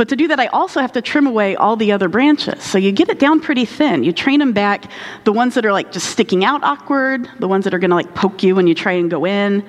But 0.00 0.08
to 0.08 0.16
do 0.16 0.28
that, 0.28 0.40
I 0.40 0.46
also 0.46 0.80
have 0.80 0.92
to 0.92 1.02
trim 1.02 1.26
away 1.26 1.56
all 1.56 1.76
the 1.76 1.92
other 1.92 2.08
branches. 2.08 2.62
So 2.62 2.78
you 2.78 2.90
get 2.90 3.10
it 3.10 3.18
down 3.18 3.38
pretty 3.38 3.66
thin. 3.66 4.02
You 4.02 4.14
train 4.14 4.38
them 4.38 4.54
back, 4.54 4.90
the 5.24 5.32
ones 5.34 5.56
that 5.56 5.66
are 5.66 5.74
like 5.74 5.92
just 5.92 6.08
sticking 6.08 6.42
out 6.42 6.62
awkward, 6.64 7.28
the 7.38 7.46
ones 7.46 7.64
that 7.64 7.74
are 7.74 7.78
going 7.78 7.90
to 7.90 7.96
like 7.96 8.14
poke 8.14 8.42
you 8.42 8.54
when 8.54 8.66
you 8.66 8.74
try 8.74 8.92
and 8.92 9.10
go 9.10 9.26
in. 9.26 9.62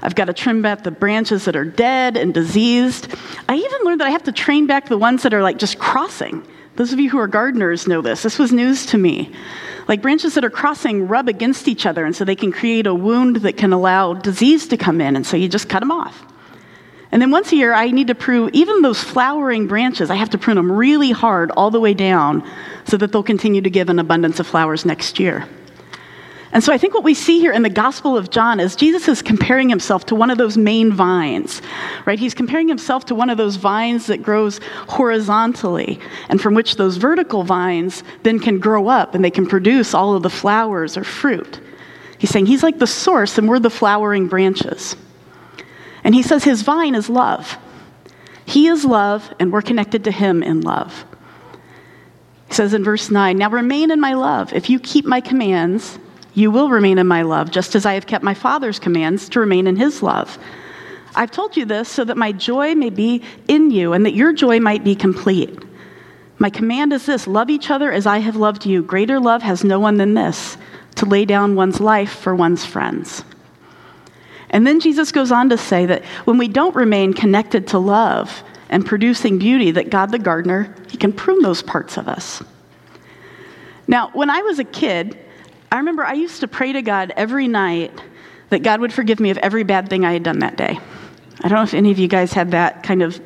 I've 0.00 0.14
got 0.14 0.24
to 0.24 0.32
trim 0.32 0.62
back 0.62 0.84
the 0.84 0.90
branches 0.90 1.44
that 1.44 1.54
are 1.54 1.66
dead 1.66 2.16
and 2.16 2.32
diseased. 2.32 3.14
I 3.46 3.56
even 3.56 3.82
learned 3.82 4.00
that 4.00 4.06
I 4.06 4.10
have 4.10 4.22
to 4.22 4.32
train 4.32 4.66
back 4.66 4.88
the 4.88 4.96
ones 4.96 5.22
that 5.24 5.34
are 5.34 5.42
like 5.42 5.58
just 5.58 5.78
crossing. 5.78 6.46
Those 6.76 6.94
of 6.94 6.98
you 6.98 7.10
who 7.10 7.18
are 7.18 7.28
gardeners 7.28 7.86
know 7.86 8.00
this. 8.00 8.22
This 8.22 8.38
was 8.38 8.52
news 8.52 8.86
to 8.86 8.96
me. 8.96 9.34
Like 9.86 10.00
branches 10.00 10.32
that 10.36 10.46
are 10.46 10.50
crossing 10.50 11.08
rub 11.08 11.28
against 11.28 11.68
each 11.68 11.84
other, 11.84 12.06
and 12.06 12.16
so 12.16 12.24
they 12.24 12.36
can 12.36 12.52
create 12.52 12.86
a 12.86 12.94
wound 12.94 13.36
that 13.36 13.58
can 13.58 13.74
allow 13.74 14.14
disease 14.14 14.66
to 14.68 14.78
come 14.78 15.02
in, 15.02 15.14
and 15.14 15.26
so 15.26 15.36
you 15.36 15.46
just 15.46 15.68
cut 15.68 15.80
them 15.80 15.90
off. 15.90 16.24
And 17.10 17.22
then 17.22 17.30
once 17.30 17.52
a 17.52 17.56
year, 17.56 17.72
I 17.72 17.90
need 17.90 18.08
to 18.08 18.14
prune 18.14 18.50
even 18.52 18.82
those 18.82 19.02
flowering 19.02 19.66
branches. 19.66 20.10
I 20.10 20.16
have 20.16 20.30
to 20.30 20.38
prune 20.38 20.56
them 20.56 20.70
really 20.70 21.10
hard 21.10 21.50
all 21.52 21.70
the 21.70 21.80
way 21.80 21.94
down 21.94 22.48
so 22.84 22.96
that 22.98 23.12
they'll 23.12 23.22
continue 23.22 23.62
to 23.62 23.70
give 23.70 23.88
an 23.88 23.98
abundance 23.98 24.40
of 24.40 24.46
flowers 24.46 24.84
next 24.84 25.18
year. 25.18 25.48
And 26.50 26.64
so 26.64 26.72
I 26.72 26.78
think 26.78 26.94
what 26.94 27.04
we 27.04 27.12
see 27.12 27.40
here 27.40 27.52
in 27.52 27.62
the 27.62 27.70
Gospel 27.70 28.16
of 28.16 28.30
John 28.30 28.58
is 28.58 28.74
Jesus 28.74 29.06
is 29.06 29.20
comparing 29.20 29.68
himself 29.68 30.06
to 30.06 30.14
one 30.14 30.30
of 30.30 30.38
those 30.38 30.56
main 30.56 30.92
vines, 30.92 31.60
right? 32.06 32.18
He's 32.18 32.32
comparing 32.32 32.68
himself 32.68 33.04
to 33.06 33.14
one 33.14 33.28
of 33.28 33.36
those 33.36 33.56
vines 33.56 34.06
that 34.06 34.22
grows 34.22 34.60
horizontally 34.88 36.00
and 36.30 36.40
from 36.40 36.54
which 36.54 36.76
those 36.76 36.96
vertical 36.96 37.42
vines 37.42 38.02
then 38.22 38.38
can 38.38 38.58
grow 38.58 38.88
up 38.88 39.14
and 39.14 39.22
they 39.22 39.30
can 39.30 39.46
produce 39.46 39.92
all 39.92 40.14
of 40.14 40.22
the 40.22 40.30
flowers 40.30 40.96
or 40.96 41.04
fruit. 41.04 41.60
He's 42.16 42.30
saying 42.30 42.46
he's 42.46 42.62
like 42.62 42.78
the 42.78 42.86
source 42.86 43.36
and 43.36 43.46
we're 43.46 43.58
the 43.58 43.70
flowering 43.70 44.26
branches. 44.26 44.96
And 46.04 46.14
he 46.14 46.22
says 46.22 46.44
his 46.44 46.62
vine 46.62 46.94
is 46.94 47.08
love. 47.08 47.58
He 48.44 48.66
is 48.66 48.84
love, 48.84 49.32
and 49.38 49.52
we're 49.52 49.62
connected 49.62 50.04
to 50.04 50.10
him 50.10 50.42
in 50.42 50.62
love. 50.62 51.04
He 52.48 52.54
says 52.54 52.72
in 52.72 52.82
verse 52.82 53.10
9, 53.10 53.36
Now 53.36 53.50
remain 53.50 53.90
in 53.90 54.00
my 54.00 54.14
love. 54.14 54.52
If 54.52 54.70
you 54.70 54.80
keep 54.80 55.04
my 55.04 55.20
commands, 55.20 55.98
you 56.34 56.50
will 56.50 56.70
remain 56.70 56.98
in 56.98 57.06
my 57.06 57.22
love, 57.22 57.50
just 57.50 57.74
as 57.74 57.84
I 57.84 57.94
have 57.94 58.06
kept 58.06 58.24
my 58.24 58.34
Father's 58.34 58.78
commands 58.78 59.28
to 59.30 59.40
remain 59.40 59.66
in 59.66 59.76
his 59.76 60.02
love. 60.02 60.38
I've 61.14 61.30
told 61.30 61.56
you 61.56 61.64
this 61.64 61.88
so 61.88 62.04
that 62.04 62.16
my 62.16 62.32
joy 62.32 62.74
may 62.74 62.90
be 62.90 63.22
in 63.48 63.70
you 63.70 63.92
and 63.92 64.06
that 64.06 64.14
your 64.14 64.32
joy 64.32 64.60
might 64.60 64.84
be 64.84 64.94
complete. 64.94 65.58
My 66.38 66.48
command 66.48 66.92
is 66.92 67.06
this 67.06 67.26
love 67.26 67.50
each 67.50 67.70
other 67.70 67.90
as 67.90 68.06
I 68.06 68.18
have 68.18 68.36
loved 68.36 68.64
you. 68.64 68.82
Greater 68.82 69.18
love 69.18 69.42
has 69.42 69.64
no 69.64 69.80
one 69.80 69.96
than 69.96 70.14
this 70.14 70.56
to 70.94 71.06
lay 71.06 71.24
down 71.24 71.56
one's 71.56 71.80
life 71.80 72.12
for 72.12 72.34
one's 72.34 72.64
friends. 72.64 73.24
And 74.50 74.66
then 74.66 74.80
Jesus 74.80 75.12
goes 75.12 75.30
on 75.30 75.50
to 75.50 75.58
say 75.58 75.86
that 75.86 76.04
when 76.24 76.38
we 76.38 76.48
don't 76.48 76.74
remain 76.74 77.12
connected 77.12 77.68
to 77.68 77.78
love 77.78 78.42
and 78.70 78.84
producing 78.84 79.38
beauty, 79.38 79.70
that 79.72 79.90
God 79.90 80.10
the 80.10 80.18
gardener, 80.18 80.74
he 80.90 80.96
can 80.96 81.12
prune 81.12 81.42
those 81.42 81.62
parts 81.62 81.96
of 81.96 82.08
us. 82.08 82.42
Now, 83.86 84.10
when 84.12 84.30
I 84.30 84.42
was 84.42 84.58
a 84.58 84.64
kid, 84.64 85.18
I 85.72 85.78
remember 85.78 86.04
I 86.04 86.14
used 86.14 86.40
to 86.40 86.48
pray 86.48 86.72
to 86.72 86.82
God 86.82 87.12
every 87.16 87.48
night 87.48 87.92
that 88.50 88.62
God 88.62 88.80
would 88.80 88.92
forgive 88.92 89.20
me 89.20 89.30
of 89.30 89.38
every 89.38 89.64
bad 89.64 89.88
thing 89.88 90.04
I 90.04 90.12
had 90.12 90.22
done 90.22 90.38
that 90.40 90.56
day. 90.56 90.78
I 91.40 91.48
don't 91.48 91.58
know 91.58 91.62
if 91.62 91.74
any 91.74 91.90
of 91.90 91.98
you 91.98 92.08
guys 92.08 92.32
had 92.32 92.50
that 92.52 92.82
kind 92.82 93.02
of 93.02 93.20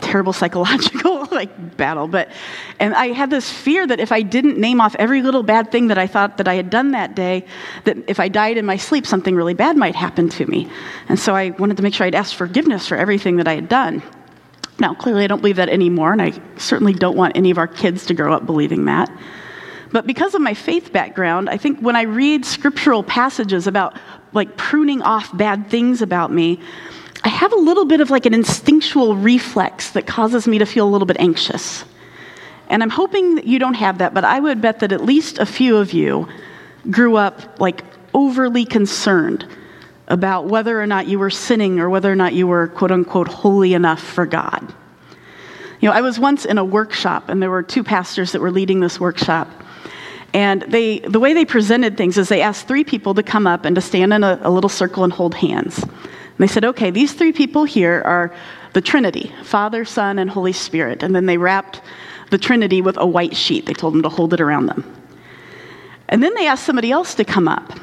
terrible 0.00 0.32
psychological 0.40 1.13
like 1.34 1.76
battle 1.76 2.08
but 2.08 2.30
and 2.78 2.94
i 2.94 3.08
had 3.08 3.30
this 3.30 3.50
fear 3.50 3.86
that 3.86 4.00
if 4.00 4.12
i 4.12 4.22
didn't 4.22 4.58
name 4.58 4.80
off 4.80 4.94
every 4.98 5.22
little 5.22 5.42
bad 5.42 5.70
thing 5.70 5.88
that 5.88 5.98
i 5.98 6.06
thought 6.06 6.36
that 6.38 6.48
i 6.48 6.54
had 6.54 6.70
done 6.70 6.92
that 6.92 7.14
day 7.14 7.44
that 7.84 7.96
if 8.08 8.20
i 8.20 8.28
died 8.28 8.56
in 8.56 8.64
my 8.64 8.76
sleep 8.76 9.06
something 9.06 9.34
really 9.34 9.54
bad 9.54 9.76
might 9.76 9.94
happen 9.94 10.28
to 10.28 10.46
me. 10.46 10.68
And 11.08 11.18
so 11.18 11.34
i 11.34 11.50
wanted 11.50 11.76
to 11.76 11.82
make 11.82 11.94
sure 11.94 12.06
i'd 12.06 12.14
ask 12.14 12.34
forgiveness 12.34 12.86
for 12.86 12.96
everything 12.96 13.36
that 13.36 13.48
i 13.48 13.54
had 13.54 13.68
done. 13.68 14.02
Now 14.78 14.94
clearly 14.94 15.24
i 15.24 15.26
don't 15.26 15.40
believe 15.40 15.56
that 15.56 15.68
anymore 15.68 16.12
and 16.12 16.22
i 16.22 16.32
certainly 16.56 16.92
don't 16.92 17.16
want 17.16 17.36
any 17.36 17.50
of 17.50 17.58
our 17.58 17.68
kids 17.68 18.06
to 18.06 18.14
grow 18.14 18.32
up 18.32 18.46
believing 18.46 18.84
that. 18.86 19.10
But 19.92 20.08
because 20.08 20.34
of 20.34 20.40
my 20.40 20.54
faith 20.54 20.92
background 20.92 21.50
i 21.50 21.56
think 21.56 21.80
when 21.80 21.96
i 21.96 22.02
read 22.02 22.44
scriptural 22.44 23.02
passages 23.02 23.66
about 23.66 23.98
like 24.32 24.56
pruning 24.56 25.02
off 25.02 25.36
bad 25.36 25.70
things 25.70 26.02
about 26.02 26.32
me 26.32 26.60
I 27.24 27.28
have 27.28 27.54
a 27.54 27.56
little 27.56 27.86
bit 27.86 28.00
of 28.00 28.10
like 28.10 28.26
an 28.26 28.34
instinctual 28.34 29.16
reflex 29.16 29.90
that 29.92 30.06
causes 30.06 30.46
me 30.46 30.58
to 30.58 30.66
feel 30.66 30.86
a 30.86 30.90
little 30.90 31.06
bit 31.06 31.16
anxious. 31.18 31.84
And 32.68 32.82
I'm 32.82 32.90
hoping 32.90 33.36
that 33.36 33.46
you 33.46 33.58
don't 33.58 33.74
have 33.74 33.98
that, 33.98 34.12
but 34.12 34.24
I 34.24 34.38
would 34.40 34.60
bet 34.60 34.80
that 34.80 34.92
at 34.92 35.02
least 35.02 35.38
a 35.38 35.46
few 35.46 35.78
of 35.78 35.94
you 35.94 36.28
grew 36.90 37.16
up 37.16 37.58
like 37.58 37.82
overly 38.12 38.66
concerned 38.66 39.46
about 40.06 40.46
whether 40.46 40.78
or 40.80 40.86
not 40.86 41.06
you 41.06 41.18
were 41.18 41.30
sinning 41.30 41.80
or 41.80 41.88
whether 41.88 42.12
or 42.12 42.14
not 42.14 42.34
you 42.34 42.46
were 42.46 42.68
quote 42.68 42.90
unquote 42.90 43.28
holy 43.28 43.72
enough 43.72 44.02
for 44.02 44.26
God. 44.26 44.74
You 45.80 45.88
know, 45.88 45.94
I 45.94 46.02
was 46.02 46.18
once 46.18 46.44
in 46.44 46.58
a 46.58 46.64
workshop 46.64 47.30
and 47.30 47.42
there 47.42 47.50
were 47.50 47.62
two 47.62 47.82
pastors 47.84 48.32
that 48.32 48.42
were 48.42 48.50
leading 48.50 48.80
this 48.80 49.00
workshop. 49.00 49.48
And 50.34 50.62
they, 50.62 50.98
the 50.98 51.20
way 51.20 51.32
they 51.32 51.44
presented 51.44 51.96
things 51.96 52.18
is 52.18 52.28
they 52.28 52.42
asked 52.42 52.68
three 52.68 52.84
people 52.84 53.14
to 53.14 53.22
come 53.22 53.46
up 53.46 53.64
and 53.64 53.76
to 53.76 53.80
stand 53.80 54.12
in 54.12 54.24
a, 54.24 54.40
a 54.42 54.50
little 54.50 54.68
circle 54.68 55.04
and 55.04 55.12
hold 55.12 55.34
hands. 55.34 55.84
And 56.36 56.48
they 56.48 56.52
said, 56.52 56.64
okay, 56.64 56.90
these 56.90 57.12
three 57.12 57.32
people 57.32 57.64
here 57.64 58.02
are 58.04 58.34
the 58.72 58.80
Trinity 58.80 59.32
Father, 59.44 59.84
Son, 59.84 60.18
and 60.18 60.28
Holy 60.28 60.52
Spirit. 60.52 61.02
And 61.02 61.14
then 61.14 61.26
they 61.26 61.38
wrapped 61.38 61.80
the 62.30 62.38
Trinity 62.38 62.82
with 62.82 62.96
a 62.96 63.06
white 63.06 63.36
sheet. 63.36 63.66
They 63.66 63.72
told 63.72 63.94
them 63.94 64.02
to 64.02 64.08
hold 64.08 64.34
it 64.34 64.40
around 64.40 64.66
them. 64.66 64.84
And 66.08 66.22
then 66.22 66.34
they 66.34 66.46
asked 66.46 66.64
somebody 66.64 66.90
else 66.90 67.14
to 67.14 67.24
come 67.24 67.48
up. 67.48 67.78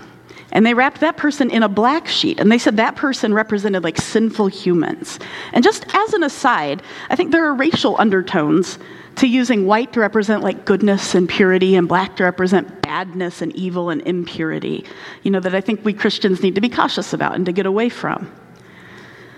And 0.52 0.66
they 0.66 0.74
wrapped 0.74 1.00
that 1.00 1.16
person 1.16 1.50
in 1.50 1.64
a 1.64 1.70
black 1.70 2.10
sheet. 2.10 2.40
And 2.42 2.52
they 2.52 2.58
said 2.58 2.76
that 2.76 2.98
person 2.98 3.34
represented 3.34 3.86
like 3.86 3.98
sinful 3.98 4.48
humans. 4.48 5.18
And 5.54 5.64
just 5.64 5.86
as 5.94 6.14
an 6.14 6.24
aside, 6.24 6.84
I 7.10 7.16
think 7.16 7.32
there 7.32 7.46
are 7.46 7.54
racial 7.54 7.96
undertones 8.00 8.78
to 9.16 9.28
using 9.28 9.66
white 9.66 9.94
to 9.94 10.02
represent 10.02 10.44
like 10.44 10.66
goodness 10.66 11.16
and 11.16 11.28
purity 11.30 11.76
and 11.76 11.88
black 11.88 12.18
to 12.18 12.24
represent 12.24 12.82
badness 12.82 13.42
and 13.42 13.56
evil 13.56 13.90
and 13.90 14.02
impurity, 14.02 14.86
you 15.24 15.32
know, 15.32 15.40
that 15.40 15.56
I 15.56 15.62
think 15.62 15.86
we 15.86 15.94
Christians 15.94 16.44
need 16.44 16.56
to 16.56 16.62
be 16.62 16.70
cautious 16.70 17.14
about 17.14 17.36
and 17.36 17.46
to 17.46 17.52
get 17.52 17.66
away 17.66 17.88
from. 17.90 18.30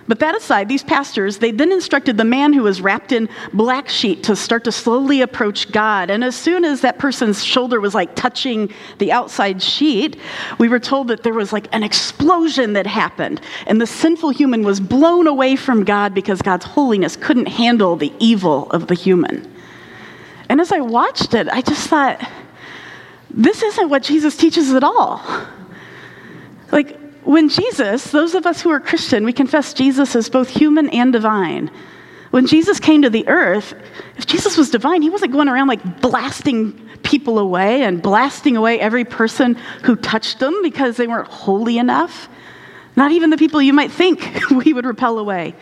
But 0.08 0.20
that 0.20 0.36
aside, 0.36 0.68
these 0.68 0.84
pastors, 0.84 1.38
they 1.38 1.52
then 1.52 1.72
instructed 1.72 2.18
the 2.18 2.26
man 2.26 2.52
who 2.52 2.64
was 2.64 2.82
wrapped 2.82 3.14
in 3.14 3.30
black 3.54 3.88
sheet 3.88 4.24
to 4.24 4.36
start 4.36 4.66
to 4.66 4.72
slowly 4.72 5.22
approach 5.22 5.72
God. 5.72 6.10
And 6.10 6.24
as 6.24 6.36
soon 6.36 6.66
as 6.66 6.82
that 6.82 7.00
person's 7.00 7.44
shoulder 7.44 7.80
was 7.80 7.96
like 7.96 8.14
touching 8.16 8.74
the 8.98 9.14
outside 9.14 9.62
sheet, 9.62 10.18
we 10.60 10.68
were 10.68 10.80
told 10.80 11.08
that 11.08 11.24
there 11.24 11.34
was 11.34 11.54
like 11.54 11.74
an 11.74 11.84
explosion 11.84 12.74
that 12.74 12.86
happened. 12.86 13.40
And 13.66 13.80
the 13.80 13.88
sinful 13.88 14.32
human 14.32 14.64
was 14.64 14.82
blown 14.82 15.26
away 15.26 15.56
from 15.56 15.86
God 15.86 16.14
because 16.14 16.42
God's 16.42 16.66
holiness 16.66 17.16
couldn't 17.16 17.48
handle 17.48 17.96
the 17.96 18.12
evil 18.20 18.70
of 18.72 18.88
the 18.88 18.96
human. 18.96 19.50
And 20.50 20.60
as 20.60 20.74
I 20.74 20.82
watched 20.82 21.34
it, 21.34 21.48
I 21.48 21.62
just 21.62 21.88
thought, 21.88 22.22
this 23.30 23.64
isn't 23.64 23.90
what 23.90 24.04
Jesus 24.04 24.36
teaches 24.36 24.74
at 24.74 24.84
all. 24.84 25.22
Like, 26.72 27.00
when 27.26 27.50
Jesus, 27.50 28.12
those 28.12 28.36
of 28.36 28.46
us 28.46 28.62
who 28.62 28.70
are 28.70 28.80
Christian, 28.80 29.26
we 29.26 29.34
confess 29.34 29.74
Jesus 29.74 30.16
as 30.16 30.30
both 30.30 30.50
human 30.50 30.90
and 30.90 31.14
divine. 31.14 31.72
When 32.32 32.48
Jesus 32.48 32.80
came 32.80 33.04
to 33.04 33.10
the 33.10 33.28
earth, 33.28 33.76
if 34.18 34.26
Jesus 34.26 34.58
was 34.58 34.72
divine, 34.72 35.02
he 35.02 35.10
wasn't 35.10 35.32
going 35.32 35.50
around 35.50 35.68
like 35.68 36.02
blasting 36.02 36.90
people 37.04 37.38
away 37.38 37.84
and 37.84 38.02
blasting 38.02 38.58
away 38.58 38.80
every 38.80 39.06
person 39.06 39.56
who 39.84 39.96
touched 39.96 40.40
them 40.40 40.62
because 40.64 40.98
they 40.98 41.06
weren't 41.08 41.28
holy 41.28 41.78
enough. 41.78 42.28
Not 42.96 43.12
even 43.12 43.30
the 43.30 43.38
people 43.38 43.62
you 43.62 43.74
might 43.74 43.92
think 43.92 44.50
we 44.50 44.74
would 44.74 44.86
repel 44.86 45.20
away. 45.20 45.56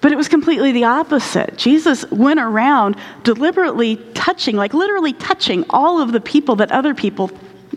But 0.00 0.12
it 0.12 0.16
was 0.16 0.28
completely 0.28 0.72
the 0.72 0.84
opposite. 0.84 1.56
Jesus 1.56 2.10
went 2.10 2.40
around 2.40 2.96
deliberately 3.22 3.96
touching, 4.14 4.56
like 4.56 4.72
literally 4.72 5.12
touching, 5.12 5.64
all 5.70 6.00
of 6.00 6.12
the 6.12 6.20
people 6.20 6.56
that 6.56 6.72
other 6.72 6.94
people 6.94 7.30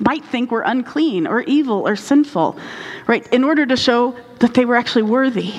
might 0.05 0.25
think 0.25 0.51
were 0.51 0.61
unclean 0.61 1.27
or 1.27 1.41
evil 1.41 1.87
or 1.87 1.95
sinful, 1.95 2.57
right? 3.07 3.25
In 3.33 3.43
order 3.43 3.65
to 3.65 3.75
show 3.75 4.15
that 4.39 4.53
they 4.53 4.65
were 4.65 4.75
actually 4.75 5.03
worthy 5.03 5.53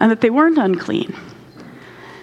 and 0.00 0.10
that 0.10 0.20
they 0.20 0.30
weren't 0.30 0.58
unclean. 0.58 1.14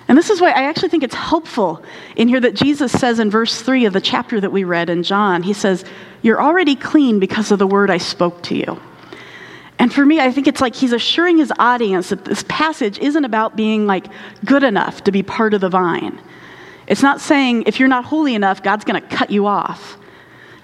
And 0.08 0.18
this 0.18 0.30
is 0.30 0.40
why 0.40 0.52
I 0.52 0.64
actually 0.64 0.90
think 0.90 1.04
it's 1.04 1.16
helpful 1.16 1.84
in 2.16 2.28
here 2.28 2.40
that 2.40 2.54
Jesus 2.54 2.92
says 2.92 3.20
in 3.20 3.32
verse 3.32 3.62
3 3.62 3.86
of 3.86 3.94
the 3.94 4.02
chapter 4.02 4.40
that 4.40 4.52
we 4.52 4.64
read 4.64 4.90
in 4.90 5.02
John, 5.02 5.42
he 5.42 5.54
says, 5.54 5.84
You're 6.22 6.42
already 6.42 6.76
clean 6.76 7.20
because 7.20 7.52
of 7.52 7.58
the 7.58 7.66
word 7.68 7.90
I 7.90 7.98
spoke 7.98 8.44
to 8.44 8.56
you. 8.56 8.80
And 9.80 9.94
for 9.94 10.06
me, 10.06 10.20
I 10.20 10.32
think 10.32 10.48
it's 10.48 10.62
like 10.62 10.76
he's 10.76 10.94
assuring 10.94 11.38
his 11.38 11.52
audience 11.60 12.10
that 12.10 12.24
this 12.24 12.46
passage 12.48 13.00
isn't 13.00 13.26
about 13.26 13.56
being 13.56 13.88
like 13.88 14.06
good 14.46 14.64
enough 14.64 15.04
to 15.06 15.12
be 15.12 15.24
part 15.24 15.54
of 15.54 15.62
the 15.62 15.70
vine. 15.70 16.22
It's 16.88 17.02
not 17.02 17.20
saying 17.20 17.64
if 17.64 17.80
you're 17.80 17.90
not 17.90 18.06
holy 18.06 18.36
enough, 18.36 18.62
God's 18.62 18.86
going 18.86 19.02
to 19.02 19.08
cut 19.08 19.32
you 19.32 19.48
off. 19.48 19.98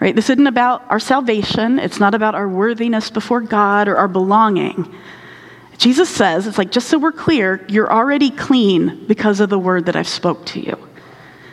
Right? 0.01 0.15
This 0.15 0.31
isn't 0.31 0.47
about 0.47 0.83
our 0.89 0.99
salvation. 0.99 1.77
It's 1.77 1.99
not 1.99 2.15
about 2.15 2.33
our 2.33 2.49
worthiness 2.49 3.11
before 3.11 3.39
God 3.39 3.87
or 3.87 3.97
our 3.97 4.07
belonging. 4.07 4.93
Jesus 5.77 6.09
says, 6.09 6.47
it's 6.47 6.57
like 6.57 6.71
just 6.71 6.89
so 6.89 6.97
we're 6.97 7.11
clear, 7.11 7.63
you're 7.69 7.91
already 7.91 8.31
clean 8.31 9.05
because 9.07 9.39
of 9.39 9.49
the 9.49 9.59
word 9.59 9.85
that 9.85 9.95
I've 9.95 10.07
spoke 10.07 10.45
to 10.47 10.59
you. 10.59 10.75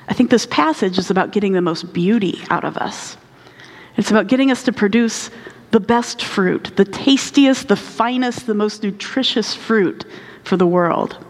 I 0.09 0.15
think 0.15 0.31
this 0.31 0.47
passage 0.47 0.99
is 0.99 1.11
about 1.11 1.31
getting 1.31 1.53
the 1.53 1.61
most 1.61 1.93
beauty 1.93 2.41
out 2.49 2.65
of 2.65 2.79
us. 2.79 3.19
It's 3.99 4.11
about 4.11 4.29
getting 4.29 4.51
us 4.51 4.63
to 4.65 4.73
produce 4.73 5.31
the 5.71 5.81
best 5.81 6.25
fruit, 6.25 6.73
the 6.77 6.85
tastiest, 6.87 7.69
the 7.69 7.77
finest, 7.77 8.47
the 8.47 8.55
most 8.55 8.83
nutritious 8.83 9.55
fruit 9.55 10.07
for 10.45 10.57
the 10.57 10.67
world. 10.67 11.23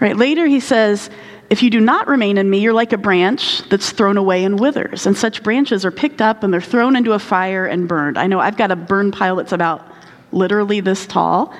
Right? 0.00 0.16
Later 0.16 0.46
he 0.46 0.58
says, 0.58 1.10
if 1.52 1.62
you 1.62 1.68
do 1.68 1.80
not 1.80 2.08
remain 2.08 2.38
in 2.38 2.48
me, 2.48 2.60
you're 2.60 2.72
like 2.72 2.94
a 2.94 2.96
branch 2.96 3.60
that's 3.68 3.90
thrown 3.90 4.16
away 4.16 4.42
and 4.42 4.58
withers. 4.58 5.04
And 5.04 5.14
such 5.14 5.42
branches 5.42 5.84
are 5.84 5.90
picked 5.90 6.22
up 6.22 6.42
and 6.42 6.50
they're 6.50 6.62
thrown 6.62 6.96
into 6.96 7.12
a 7.12 7.18
fire 7.18 7.66
and 7.66 7.86
burned. 7.86 8.16
I 8.16 8.26
know 8.26 8.40
I've 8.40 8.56
got 8.56 8.70
a 8.70 8.76
burn 8.76 9.12
pile 9.12 9.36
that's 9.36 9.52
about 9.52 9.86
literally 10.32 10.80
this 10.80 11.06
tall. 11.06 11.54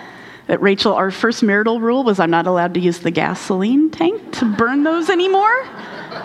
At 0.48 0.62
Rachel, 0.62 0.94
our 0.94 1.10
first 1.10 1.42
marital 1.42 1.78
rule 1.78 2.04
was 2.04 2.20
I'm 2.20 2.30
not 2.30 2.46
allowed 2.46 2.72
to 2.72 2.80
use 2.80 3.00
the 3.00 3.10
gasoline 3.10 3.90
tank 3.90 4.32
to 4.38 4.46
burn 4.46 4.82
those 4.82 5.10
anymore. 5.10 5.68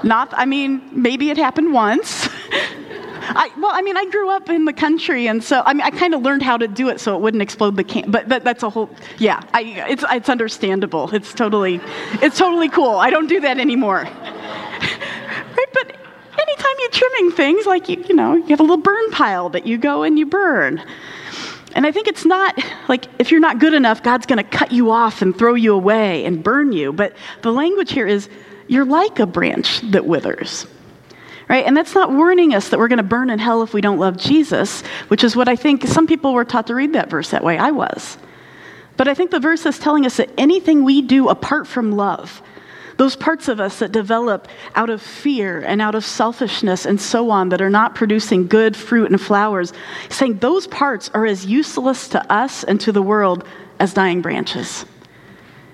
Not, 0.01 0.29
I 0.31 0.45
mean, 0.45 0.81
maybe 0.93 1.29
it 1.29 1.35
happened 1.35 1.73
once. 1.73 2.29
I, 3.29 3.51
well, 3.57 3.71
I 3.73 3.81
mean, 3.81 3.97
I 3.97 4.05
grew 4.05 4.29
up 4.29 4.49
in 4.49 4.65
the 4.65 4.73
country, 4.73 5.27
and 5.27 5.43
so 5.43 5.61
I 5.65 5.73
mean, 5.73 5.85
I 5.85 5.91
kind 5.91 6.13
of 6.13 6.21
learned 6.21 6.43
how 6.43 6.57
to 6.57 6.67
do 6.67 6.89
it 6.89 6.99
so 6.99 7.15
it 7.15 7.21
wouldn't 7.21 7.43
explode 7.43 7.75
the 7.75 7.83
can. 7.83 8.09
But 8.09 8.29
that, 8.29 8.43
that's 8.43 8.63
a 8.63 8.69
whole, 8.69 8.89
yeah. 9.17 9.41
I, 9.53 9.85
it's 9.89 10.03
it's 10.09 10.29
understandable. 10.29 11.13
It's 11.13 11.33
totally, 11.33 11.81
it's 12.21 12.37
totally 12.37 12.69
cool. 12.69 12.95
I 12.95 13.09
don't 13.09 13.27
do 13.27 13.39
that 13.41 13.59
anymore. 13.59 14.03
right, 14.03 15.65
but 15.73 15.97
anytime 16.39 16.73
you're 16.79 16.91
trimming 16.91 17.31
things, 17.31 17.65
like 17.65 17.89
you, 17.89 18.03
you 18.07 18.15
know, 18.15 18.35
you 18.35 18.47
have 18.47 18.59
a 18.59 18.63
little 18.63 18.77
burn 18.77 19.11
pile 19.11 19.49
that 19.49 19.65
you 19.65 19.77
go 19.77 20.03
and 20.03 20.17
you 20.17 20.25
burn. 20.25 20.81
And 21.75 21.85
I 21.85 21.91
think 21.91 22.07
it's 22.07 22.25
not 22.25 22.57
like 22.87 23.05
if 23.19 23.29
you're 23.29 23.39
not 23.39 23.59
good 23.59 23.73
enough, 23.73 24.01
God's 24.01 24.25
going 24.25 24.43
to 24.43 24.49
cut 24.49 24.71
you 24.71 24.91
off 24.91 25.21
and 25.21 25.37
throw 25.37 25.53
you 25.53 25.73
away 25.73 26.25
and 26.25 26.43
burn 26.43 26.71
you. 26.71 26.93
But 26.93 27.13
the 27.41 27.51
language 27.51 27.91
here 27.91 28.07
is 28.07 28.29
you're 28.67 28.85
like 28.85 29.19
a 29.19 29.25
branch 29.25 29.81
that 29.91 30.05
withers 30.05 30.65
right? 31.49 31.65
And 31.65 31.75
that's 31.75 31.95
not 31.95 32.11
warning 32.11 32.53
us 32.53 32.69
that 32.69 32.79
we're 32.79 32.87
going 32.87 32.97
to 32.97 33.03
burn 33.03 33.29
in 33.29 33.39
hell 33.39 33.63
if 33.63 33.73
we 33.73 33.81
don't 33.81 33.99
love 33.99 34.17
Jesus, 34.17 34.81
which 35.07 35.23
is 35.23 35.35
what 35.35 35.47
I 35.47 35.55
think 35.55 35.85
some 35.87 36.07
people 36.07 36.33
were 36.33 36.45
taught 36.45 36.67
to 36.67 36.75
read 36.75 36.93
that 36.93 37.09
verse 37.09 37.29
that 37.31 37.43
way. 37.43 37.57
I 37.57 37.71
was. 37.71 38.17
But 38.97 39.07
I 39.07 39.13
think 39.13 39.31
the 39.31 39.39
verse 39.39 39.65
is 39.65 39.79
telling 39.79 40.05
us 40.05 40.17
that 40.17 40.31
anything 40.37 40.83
we 40.83 41.01
do 41.01 41.29
apart 41.29 41.67
from 41.67 41.91
love, 41.91 42.41
those 42.97 43.15
parts 43.15 43.47
of 43.47 43.59
us 43.59 43.79
that 43.79 43.91
develop 43.91 44.47
out 44.75 44.89
of 44.89 45.01
fear 45.01 45.59
and 45.59 45.81
out 45.81 45.93
of 45.93 46.03
selfishness 46.03 46.85
and 46.85 46.99
so 46.99 47.29
on 47.29 47.49
that 47.49 47.61
are 47.61 47.69
not 47.69 47.93
producing 47.93 48.47
good 48.47 48.75
fruit 48.75 49.11
and 49.11 49.21
flowers, 49.21 49.71
saying 50.09 50.39
those 50.39 50.65
parts 50.67 51.09
are 51.13 51.25
as 51.25 51.45
useless 51.45 52.07
to 52.09 52.33
us 52.33 52.63
and 52.63 52.81
to 52.81 52.91
the 52.91 53.01
world 53.01 53.45
as 53.79 53.93
dying 53.93 54.21
branches. 54.21 54.85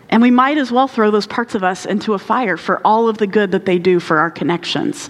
And 0.09 0.21
we 0.21 0.31
might 0.31 0.57
as 0.57 0.71
well 0.71 0.89
throw 0.89 1.09
those 1.09 1.25
parts 1.25 1.55
of 1.55 1.63
us 1.63 1.85
into 1.85 2.13
a 2.13 2.19
fire 2.19 2.57
for 2.57 2.85
all 2.85 3.07
of 3.07 3.17
the 3.17 3.25
good 3.25 3.51
that 3.51 3.65
they 3.65 3.79
do 3.79 4.01
for 4.01 4.19
our 4.19 4.29
connections. 4.29 5.09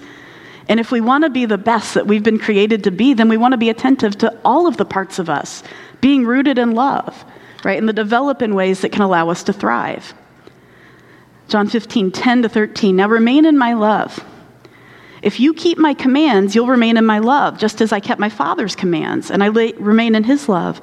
And 0.68 0.80
if 0.80 0.90
we 0.90 1.00
want 1.00 1.24
to 1.24 1.30
be 1.30 1.44
the 1.44 1.58
best 1.58 1.94
that 1.94 2.06
we've 2.06 2.22
been 2.22 2.38
created 2.38 2.84
to 2.84 2.90
be, 2.90 3.14
then 3.14 3.28
we 3.28 3.36
want 3.36 3.52
to 3.52 3.58
be 3.58 3.70
attentive 3.70 4.16
to 4.18 4.38
all 4.44 4.66
of 4.66 4.76
the 4.76 4.84
parts 4.84 5.18
of 5.18 5.28
us, 5.28 5.62
being 6.00 6.24
rooted 6.24 6.58
in 6.58 6.72
love, 6.72 7.24
right? 7.64 7.78
And 7.78 7.88
the 7.88 7.92
develop 7.92 8.40
in 8.40 8.54
ways 8.54 8.80
that 8.80 8.92
can 8.92 9.02
allow 9.02 9.28
us 9.28 9.42
to 9.44 9.52
thrive. 9.52 10.14
John 11.48 11.68
15, 11.68 12.10
10 12.10 12.42
to 12.42 12.48
13. 12.48 12.96
Now 12.96 13.08
remain 13.08 13.44
in 13.44 13.58
my 13.58 13.74
love. 13.74 14.24
If 15.20 15.40
you 15.40 15.54
keep 15.54 15.78
my 15.78 15.94
commands, 15.94 16.54
you'll 16.54 16.66
remain 16.66 16.96
in 16.96 17.06
my 17.06 17.18
love, 17.18 17.58
just 17.58 17.80
as 17.80 17.92
I 17.92 18.00
kept 18.00 18.20
my 18.20 18.28
Father's 18.28 18.76
commands, 18.76 19.30
and 19.30 19.42
I 19.42 19.48
remain 19.48 20.14
in 20.14 20.24
his 20.24 20.48
love. 20.48 20.80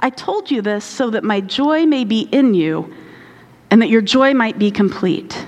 I 0.00 0.10
told 0.10 0.50
you 0.50 0.62
this 0.62 0.84
so 0.84 1.10
that 1.10 1.24
my 1.24 1.40
joy 1.40 1.86
may 1.86 2.04
be 2.04 2.22
in 2.32 2.54
you, 2.54 2.94
and 3.70 3.80
that 3.80 3.88
your 3.88 4.00
joy 4.00 4.34
might 4.34 4.58
be 4.58 4.70
complete. 4.70 5.46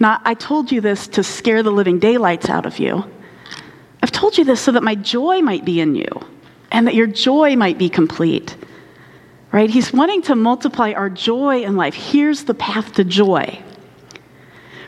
Now, 0.00 0.20
I 0.24 0.34
told 0.34 0.72
you 0.72 0.80
this 0.80 1.06
to 1.08 1.22
scare 1.22 1.62
the 1.62 1.70
living 1.70 1.98
daylights 1.98 2.48
out 2.48 2.66
of 2.66 2.78
you. 2.78 3.04
I've 4.02 4.12
told 4.12 4.36
you 4.36 4.44
this 4.44 4.60
so 4.60 4.72
that 4.72 4.82
my 4.82 4.94
joy 4.94 5.40
might 5.42 5.64
be 5.64 5.80
in 5.80 5.94
you 5.94 6.08
and 6.70 6.86
that 6.86 6.94
your 6.94 7.06
joy 7.06 7.56
might 7.56 7.78
be 7.78 7.88
complete. 7.88 8.56
Right? 9.52 9.68
He's 9.68 9.92
wanting 9.92 10.22
to 10.22 10.34
multiply 10.34 10.92
our 10.92 11.10
joy 11.10 11.62
in 11.62 11.76
life. 11.76 11.94
Here's 11.94 12.44
the 12.44 12.54
path 12.54 12.94
to 12.94 13.04
joy. 13.04 13.62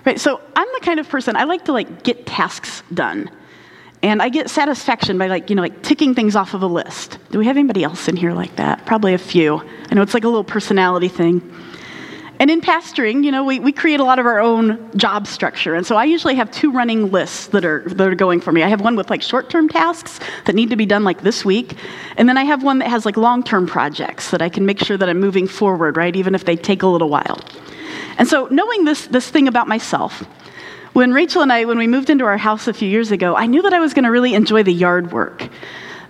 Right? 0.05 0.19
So 0.19 0.41
I'm 0.57 0.69
the 0.75 0.81
kind 0.81 0.99
of 0.99 1.09
person 1.09 1.37
I 1.37 1.45
like 1.45 1.67
to 1.67 1.73
like 1.73 2.03
get 2.03 2.27
tasks 2.27 2.83
done. 2.93 3.31
And 4.03 4.21
I 4.21 4.29
get 4.29 4.51
satisfaction 4.51 5.17
by 5.17 5.29
like, 5.29 5.49
you 5.49 5.57
know, 5.57 5.63
like 5.63 5.83
ticking 5.83 6.15
things 6.15 6.37
off 6.37 6.53
of 6.53 6.63
a 6.63 6.67
list. 6.67 7.19
Do 7.31 7.39
we 7.39 7.47
have 7.47 7.57
anybody 7.57 7.85
else 7.85 8.09
in 8.09 8.17
here 8.17 8.33
like 8.33 8.57
that? 8.57 8.85
Probably 8.85 9.15
a 9.15 9.19
few. 9.19 9.63
I 9.91 9.95
know 9.95 10.03
it's 10.03 10.13
like 10.13 10.25
a 10.25 10.29
little 10.29 10.45
personality 10.45 11.09
thing. 11.09 11.41
And 12.41 12.51
in 12.51 12.61
pastoring, 12.61 13.25
you 13.25 13.31
know, 13.31 13.45
we, 13.45 13.61
we 13.61 13.71
create 13.71 14.01
a 14.01 14.05
lot 14.05 14.19
of 14.19 14.27
our 14.27 14.41
own 14.41 14.91
job 14.97 15.27
structure. 15.27 15.75
And 15.75 15.87
so 15.87 15.97
I 15.97 16.05
usually 16.05 16.35
have 16.35 16.51
two 16.51 16.73
running 16.73 17.11
lists 17.11 17.47
that 17.49 17.65
are, 17.65 17.85
that 17.87 18.09
are 18.09 18.15
going 18.15 18.41
for 18.41 18.51
me. 18.51 18.63
I 18.63 18.69
have 18.69 18.81
one 18.81 18.97
with 18.97 19.09
like 19.09 19.23
short 19.23 19.51
term 19.51 19.69
tasks 19.69 20.19
that 20.47 20.55
need 20.55 20.71
to 20.71 20.77
be 20.77 20.87
done 20.87 21.05
like 21.05 21.23
this 21.23 21.45
week. 21.45 21.77
And 22.17 22.29
then 22.29 22.37
I 22.37 22.45
have 22.45 22.63
one 22.63 22.81
that 22.81 22.89
has 22.89 23.07
like 23.07 23.17
long 23.17 23.43
term 23.43 23.67
projects 23.67 24.31
that 24.31 24.43
I 24.43 24.49
can 24.49 24.67
make 24.67 24.81
sure 24.81 24.97
that 24.97 25.09
I'm 25.09 25.21
moving 25.21 25.47
forward, 25.47 25.97
right? 25.97 26.15
Even 26.15 26.35
if 26.35 26.45
they 26.45 26.57
take 26.57 26.83
a 26.83 26.89
little 26.89 27.09
while. 27.09 27.41
And 28.19 28.29
so 28.29 28.49
knowing 28.51 28.85
this, 28.85 29.07
this 29.07 29.29
thing 29.31 29.49
about 29.49 29.69
myself, 29.69 30.25
when 30.93 31.13
Rachel 31.13 31.43
and 31.43 31.53
I, 31.53 31.65
when 31.65 31.79
we 31.79 31.87
moved 31.87 32.11
into 32.11 32.25
our 32.25 32.37
house 32.37 32.69
a 32.69 32.73
few 32.73 32.89
years 32.89 33.11
ago, 33.11 33.35
I 33.35 33.47
knew 33.47 33.63
that 33.63 33.73
I 33.73 33.81
was 33.81 33.95
going 33.95 34.05
to 34.05 34.11
really 34.11 34.35
enjoy 34.35 34.63
the 34.63 34.73
yard 34.73 35.13
work. 35.13 35.49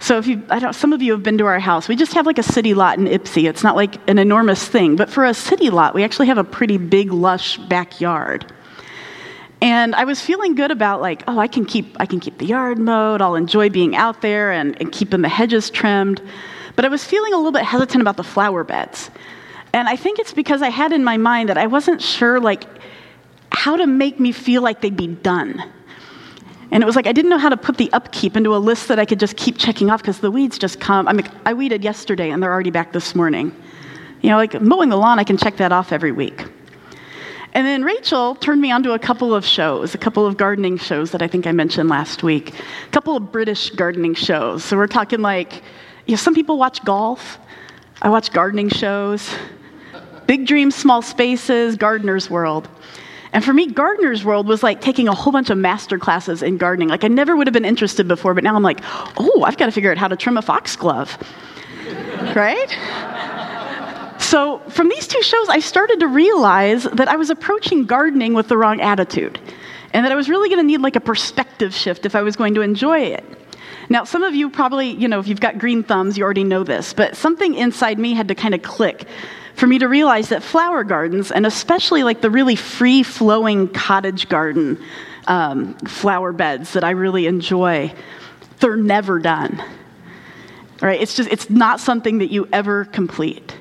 So 0.00 0.18
if 0.18 0.26
you, 0.26 0.42
I 0.50 0.58
don't, 0.58 0.74
some 0.74 0.92
of 0.92 1.02
you 1.02 1.12
have 1.12 1.22
been 1.22 1.38
to 1.38 1.46
our 1.46 1.58
house. 1.58 1.88
We 1.88 1.96
just 1.96 2.12
have 2.14 2.26
like 2.26 2.38
a 2.38 2.42
city 2.42 2.74
lot 2.74 2.98
in 2.98 3.06
Ypsi. 3.06 3.48
It's 3.48 3.62
not 3.62 3.76
like 3.76 3.96
an 4.08 4.18
enormous 4.18 4.66
thing, 4.66 4.96
but 4.96 5.10
for 5.10 5.24
a 5.24 5.34
city 5.34 5.70
lot, 5.70 5.94
we 5.94 6.04
actually 6.04 6.26
have 6.26 6.38
a 6.38 6.44
pretty 6.44 6.76
big, 6.76 7.12
lush 7.12 7.58
backyard. 7.58 8.52
And 9.60 9.94
I 9.94 10.04
was 10.04 10.20
feeling 10.20 10.54
good 10.54 10.70
about 10.70 11.00
like, 11.00 11.22
oh, 11.26 11.38
I 11.38 11.46
can 11.46 11.64
keep, 11.64 11.96
I 11.98 12.06
can 12.06 12.20
keep 12.20 12.38
the 12.38 12.44
yard 12.44 12.78
mowed. 12.78 13.22
I'll 13.22 13.34
enjoy 13.34 13.70
being 13.70 13.96
out 13.96 14.20
there 14.20 14.52
and, 14.52 14.78
and 14.80 14.92
keeping 14.92 15.22
the 15.22 15.28
hedges 15.28 15.70
trimmed. 15.70 16.20
But 16.76 16.84
I 16.84 16.88
was 16.88 17.02
feeling 17.02 17.32
a 17.32 17.36
little 17.36 17.52
bit 17.52 17.62
hesitant 17.62 18.02
about 18.02 18.16
the 18.16 18.24
flower 18.24 18.62
beds. 18.62 19.10
And 19.72 19.88
I 19.88 19.96
think 19.96 20.18
it's 20.18 20.34
because 20.34 20.60
I 20.60 20.68
had 20.68 20.92
in 20.92 21.02
my 21.02 21.16
mind 21.16 21.48
that 21.48 21.56
I 21.56 21.66
wasn't 21.66 22.02
sure 22.02 22.40
like 22.40 22.64
how 23.50 23.76
to 23.76 23.86
make 23.86 24.20
me 24.20 24.32
feel 24.32 24.60
like 24.60 24.80
they'd 24.80 24.96
be 24.96 25.06
done. 25.06 25.62
And 26.70 26.82
it 26.82 26.86
was 26.86 26.96
like 26.96 27.06
I 27.06 27.12
didn't 27.12 27.30
know 27.30 27.38
how 27.38 27.48
to 27.48 27.56
put 27.56 27.76
the 27.76 27.92
upkeep 27.92 28.36
into 28.36 28.54
a 28.54 28.58
list 28.58 28.88
that 28.88 28.98
I 28.98 29.04
could 29.04 29.20
just 29.20 29.36
keep 29.36 29.58
checking 29.58 29.90
off 29.90 30.00
because 30.00 30.20
the 30.20 30.30
weeds 30.30 30.58
just 30.58 30.80
come. 30.80 31.06
I 31.08 31.12
mean, 31.12 31.28
I 31.44 31.54
weeded 31.54 31.84
yesterday 31.84 32.30
and 32.30 32.42
they're 32.42 32.52
already 32.52 32.70
back 32.70 32.92
this 32.92 33.14
morning. 33.14 33.54
You 34.22 34.30
know, 34.30 34.36
like 34.36 34.60
mowing 34.60 34.88
the 34.88 34.96
lawn, 34.96 35.18
I 35.18 35.24
can 35.24 35.36
check 35.36 35.56
that 35.58 35.72
off 35.72 35.92
every 35.92 36.12
week. 36.12 36.44
And 37.54 37.64
then 37.64 37.84
Rachel 37.84 38.34
turned 38.34 38.60
me 38.60 38.72
onto 38.72 38.90
a 38.92 38.98
couple 38.98 39.32
of 39.32 39.44
shows, 39.44 39.94
a 39.94 39.98
couple 39.98 40.26
of 40.26 40.36
gardening 40.36 40.76
shows 40.76 41.12
that 41.12 41.22
I 41.22 41.28
think 41.28 41.46
I 41.46 41.52
mentioned 41.52 41.88
last 41.88 42.24
week, 42.24 42.52
a 42.52 42.90
couple 42.90 43.16
of 43.16 43.30
British 43.30 43.70
gardening 43.70 44.14
shows. 44.14 44.64
So 44.64 44.76
we're 44.76 44.88
talking 44.88 45.20
like, 45.20 45.62
you 46.06 46.12
know, 46.12 46.16
some 46.16 46.34
people 46.34 46.58
watch 46.58 46.84
golf. 46.84 47.38
I 48.02 48.08
watch 48.08 48.32
gardening 48.32 48.70
shows. 48.70 49.32
Big 50.26 50.46
Dreams, 50.46 50.74
Small 50.74 51.00
Spaces, 51.00 51.76
Gardener's 51.76 52.28
World. 52.28 52.68
And 53.34 53.44
for 53.44 53.52
me, 53.52 53.66
Gardener's 53.66 54.24
World 54.24 54.46
was 54.46 54.62
like 54.62 54.80
taking 54.80 55.08
a 55.08 55.14
whole 55.14 55.32
bunch 55.32 55.50
of 55.50 55.58
master 55.58 55.98
classes 55.98 56.40
in 56.40 56.56
gardening. 56.56 56.88
Like 56.88 57.02
I 57.02 57.08
never 57.08 57.34
would 57.34 57.48
have 57.48 57.52
been 57.52 57.64
interested 57.64 58.06
before, 58.06 58.32
but 58.32 58.44
now 58.44 58.54
I'm 58.54 58.62
like, 58.62 58.78
oh, 59.16 59.42
I've 59.44 59.56
got 59.56 59.66
to 59.66 59.72
figure 59.72 59.90
out 59.90 59.98
how 59.98 60.06
to 60.06 60.14
trim 60.14 60.36
a 60.36 60.42
foxglove. 60.42 61.18
right? 62.36 62.70
So 64.20 64.60
from 64.68 64.88
these 64.88 65.08
two 65.08 65.20
shows, 65.20 65.48
I 65.48 65.58
started 65.58 65.98
to 66.00 66.06
realize 66.06 66.84
that 66.84 67.08
I 67.08 67.16
was 67.16 67.28
approaching 67.28 67.86
gardening 67.86 68.34
with 68.34 68.46
the 68.46 68.56
wrong 68.56 68.80
attitude. 68.80 69.40
And 69.92 70.06
that 70.06 70.12
I 70.12 70.14
was 70.14 70.28
really 70.28 70.48
going 70.48 70.60
to 70.60 70.66
need 70.66 70.80
like 70.80 70.96
a 70.96 71.00
perspective 71.00 71.74
shift 71.74 72.06
if 72.06 72.14
I 72.14 72.22
was 72.22 72.36
going 72.36 72.54
to 72.54 72.60
enjoy 72.60 73.00
it. 73.00 73.24
Now, 73.88 74.04
some 74.04 74.22
of 74.22 74.34
you 74.34 74.48
probably, 74.48 74.90
you 74.90 75.08
know, 75.08 75.18
if 75.18 75.26
you've 75.26 75.40
got 75.40 75.58
green 75.58 75.82
thumbs, 75.82 76.16
you 76.16 76.22
already 76.22 76.44
know 76.44 76.62
this, 76.62 76.92
but 76.92 77.16
something 77.16 77.54
inside 77.54 77.98
me 77.98 78.14
had 78.14 78.28
to 78.28 78.34
kind 78.36 78.54
of 78.54 78.62
click 78.62 79.06
for 79.54 79.66
me 79.66 79.78
to 79.78 79.88
realize 79.88 80.30
that 80.30 80.42
flower 80.42 80.84
gardens, 80.84 81.30
and 81.30 81.46
especially 81.46 82.02
like 82.02 82.20
the 82.20 82.30
really 82.30 82.56
free 82.56 83.02
flowing 83.02 83.68
cottage 83.68 84.28
garden 84.28 84.82
um, 85.26 85.74
flower 85.78 86.32
beds 86.32 86.72
that 86.72 86.84
I 86.84 86.90
really 86.90 87.26
enjoy, 87.26 87.92
they're 88.60 88.76
never 88.76 89.18
done. 89.18 89.62
Right? 90.80 91.00
It's 91.00 91.14
just, 91.14 91.30
it's 91.30 91.48
not 91.48 91.80
something 91.80 92.18
that 92.18 92.30
you 92.30 92.48
ever 92.52 92.84
complete. 92.84 93.56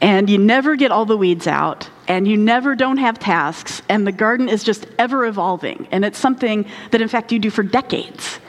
And 0.00 0.28
you 0.28 0.36
never 0.36 0.76
get 0.76 0.90
all 0.90 1.06
the 1.06 1.16
weeds 1.16 1.46
out, 1.46 1.88
and 2.08 2.26
you 2.28 2.36
never 2.36 2.74
don't 2.74 2.98
have 2.98 3.18
tasks, 3.18 3.80
and 3.88 4.06
the 4.06 4.12
garden 4.12 4.48
is 4.48 4.62
just 4.64 4.86
ever 4.98 5.24
evolving. 5.24 5.88
And 5.92 6.04
it's 6.04 6.18
something 6.18 6.66
that, 6.90 7.00
in 7.00 7.08
fact, 7.08 7.32
you 7.32 7.38
do 7.38 7.50
for 7.50 7.62
decades. 7.62 8.40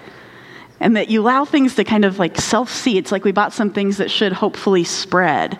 And 0.81 0.97
that 0.97 1.09
you 1.09 1.21
allow 1.21 1.45
things 1.45 1.75
to 1.75 1.85
kind 1.85 2.03
of 2.03 2.19
like 2.19 2.35
self 2.37 2.69
seed. 2.69 2.97
It's 2.97 3.11
like 3.11 3.23
we 3.23 3.31
bought 3.31 3.53
some 3.53 3.71
things 3.71 3.97
that 3.97 4.11
should 4.11 4.33
hopefully 4.33 4.83
spread. 4.83 5.57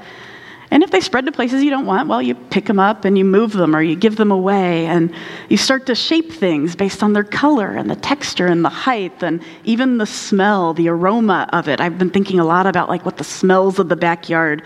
And 0.72 0.84
if 0.84 0.92
they 0.92 1.00
spread 1.00 1.26
to 1.26 1.32
places 1.32 1.64
you 1.64 1.70
don't 1.70 1.86
want, 1.86 2.10
well, 2.10 2.22
you 2.22 2.34
pick 2.36 2.66
them 2.66 2.80
up 2.80 3.06
and 3.06 3.18
you 3.18 3.24
move 3.24 3.54
them 3.54 3.76
or 3.76 3.82
you 3.82 3.96
give 3.96 4.16
them 4.16 4.32
away. 4.32 4.86
And 4.88 5.14
you 5.48 5.58
start 5.58 5.86
to 5.86 5.96
shape 5.96 6.32
things 6.32 6.76
based 6.76 7.04
on 7.04 7.14
their 7.14 7.24
color 7.24 7.72
and 7.72 7.90
the 7.90 7.96
texture 7.96 8.48
and 8.48 8.66
the 8.66 8.70
height 8.70 9.22
and 9.22 9.42
even 9.64 10.00
the 10.00 10.06
smell, 10.06 10.74
the 10.74 10.90
aroma 10.90 11.48
of 11.54 11.68
it. 11.68 11.80
I've 11.80 12.00
been 12.00 12.10
thinking 12.10 12.40
a 12.40 12.46
lot 12.46 12.66
about 12.66 12.90
like 12.90 13.06
what 13.06 13.18
the 13.18 13.24
smells 13.24 13.80
of 13.80 13.90
the 13.90 13.96
backyard 13.96 14.64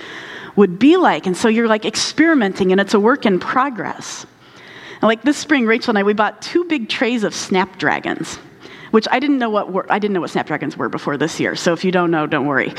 would 0.55 0.79
be 0.79 0.97
like. 0.97 1.25
And 1.25 1.35
so 1.35 1.47
you're 1.47 1.67
like 1.67 1.85
experimenting 1.85 2.71
and 2.71 2.79
it's 2.79 2.93
a 2.93 2.99
work 2.99 3.25
in 3.25 3.39
progress. 3.39 4.25
And 4.93 5.03
like 5.03 5.21
this 5.23 5.37
spring, 5.37 5.65
Rachel 5.65 5.91
and 5.91 5.99
I, 5.99 6.03
we 6.03 6.13
bought 6.13 6.41
two 6.41 6.65
big 6.65 6.89
trays 6.89 7.23
of 7.23 7.33
snapdragons, 7.33 8.39
which 8.91 9.07
I 9.11 9.19
didn't 9.19 9.37
know 9.37 9.49
what 9.49 9.71
were, 9.71 9.85
I 9.89 9.99
didn't 9.99 10.13
know 10.13 10.21
what 10.21 10.29
snapdragons 10.29 10.77
were 10.77 10.89
before 10.89 11.17
this 11.17 11.39
year. 11.39 11.55
So 11.55 11.73
if 11.73 11.83
you 11.83 11.91
don't 11.91 12.11
know, 12.11 12.27
don't 12.27 12.45
worry. 12.45 12.73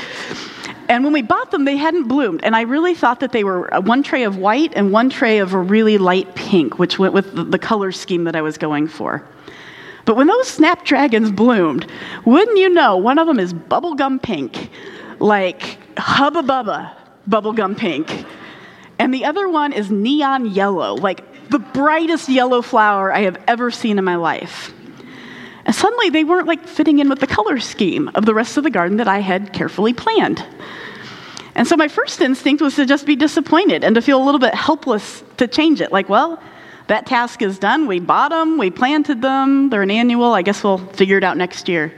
And 0.89 1.05
when 1.05 1.13
we 1.13 1.23
bought 1.23 1.53
them, 1.53 1.65
they 1.65 1.77
hadn't 1.77 2.09
bloomed. 2.09 2.41
And 2.43 2.57
I 2.57 2.63
really 2.63 2.95
thought 2.95 3.21
that 3.21 3.31
they 3.31 3.45
were 3.45 3.73
uh, 3.73 3.81
one 3.81 4.03
tray 4.03 4.25
of 4.25 4.37
white 4.37 4.73
and 4.75 4.91
one 4.91 5.09
tray 5.09 5.39
of 5.39 5.55
a 5.55 5.59
really 5.59 5.99
light 5.99 6.35
pink, 6.35 6.79
which 6.81 6.99
went 6.99 7.15
with 7.15 7.51
the 7.51 7.59
color 7.59 7.93
scheme 7.93 8.25
that 8.25 8.35
I 8.35 8.43
was 8.43 8.59
going 8.59 8.89
for. 8.89 9.25
But 10.05 10.17
when 10.17 10.27
those 10.27 10.49
snapdragons 10.49 11.31
bloomed, 11.31 11.87
wouldn't 12.25 12.59
you 12.59 12.69
know, 12.69 12.97
one 12.97 13.19
of 13.19 13.29
them 13.29 13.39
is 13.39 13.55
bubblegum 13.55 14.21
pink, 14.21 14.71
like 15.21 15.79
hubba 15.97 16.43
bubba 16.43 16.93
bubblegum 17.29 17.77
pink. 17.77 18.25
And 18.99 19.15
the 19.15 19.25
other 19.27 19.49
one 19.49 19.73
is 19.73 19.91
neon 19.91 20.47
yellow, 20.47 20.95
like 20.95 21.49
the 21.51 21.61
brightest 21.61 22.29
yellow 22.29 22.63
flower 22.63 23.13
I 23.13 23.21
have 23.21 23.41
ever 23.47 23.71
seen 23.71 23.99
in 23.99 24.05
my 24.05 24.17
life. 24.17 24.75
Suddenly 25.71 26.11
they 26.11 26.25
weren't 26.25 26.47
like 26.47 26.67
fitting 26.67 26.99
in 26.99 27.09
with 27.09 27.21
the 27.21 27.27
color 27.27 27.61
scheme 27.61 28.11
of 28.15 28.27
the 28.27 28.35
rest 28.35 28.57
of 28.57 28.65
the 28.65 28.71
garden 28.71 28.97
that 28.97 29.09
I 29.09 29.21
had 29.21 29.53
carefully 29.53 29.93
planned. 29.93 30.45
And 31.55 31.67
so 31.67 31.77
my 31.77 31.89
first 31.89 32.21
instinct 32.21 32.63
was 32.63 32.77
to 32.77 32.87
just 32.87 33.07
be 33.07 33.17
disappointed 33.17 33.85
and 33.85 33.95
to 33.95 34.03
feel 34.03 34.23
a 34.23 34.25
little 34.25 34.39
bit 34.39 34.55
helpless 34.55 35.23
to 35.37 35.47
change 35.47 35.81
it. 35.81 35.93
Like, 35.93 36.09
well, 36.09 36.43
that 36.87 37.07
task 37.07 37.43
is 37.43 37.59
done. 37.59 37.87
We 37.87 38.01
bought 38.01 38.31
them, 38.31 38.59
we 38.59 38.71
planted 38.71 39.23
them, 39.23 39.71
they're 39.71 39.83
an 39.83 39.91
annual. 39.91 40.33
I 40.33 40.43
guess 40.43 40.65
we'll 40.65 40.79
figure 40.79 41.19
it 41.19 41.25
out 41.25 41.37
next 41.37 41.69
year. 41.69 41.93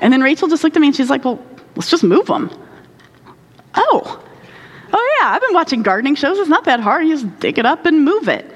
And 0.00 0.12
then 0.12 0.22
Rachel 0.22 0.48
just 0.48 0.64
looked 0.64 0.76
at 0.76 0.80
me 0.80 0.88
and 0.88 0.96
she's 0.96 1.10
like, 1.10 1.24
well, 1.24 1.44
let's 1.76 1.90
just 1.90 2.04
move 2.04 2.26
them. 2.26 2.50
Oh, 3.74 4.24
oh 4.92 5.18
yeah, 5.20 5.28
I've 5.28 5.40
been 5.40 5.54
watching 5.54 5.82
gardening 5.82 6.14
shows. 6.14 6.38
It's 6.38 6.48
not 6.48 6.64
that 6.64 6.80
hard. 6.80 7.06
You 7.06 7.14
just 7.14 7.40
dig 7.40 7.58
it 7.58 7.66
up 7.66 7.86
and 7.86 8.04
move 8.04 8.28
it. 8.28 8.50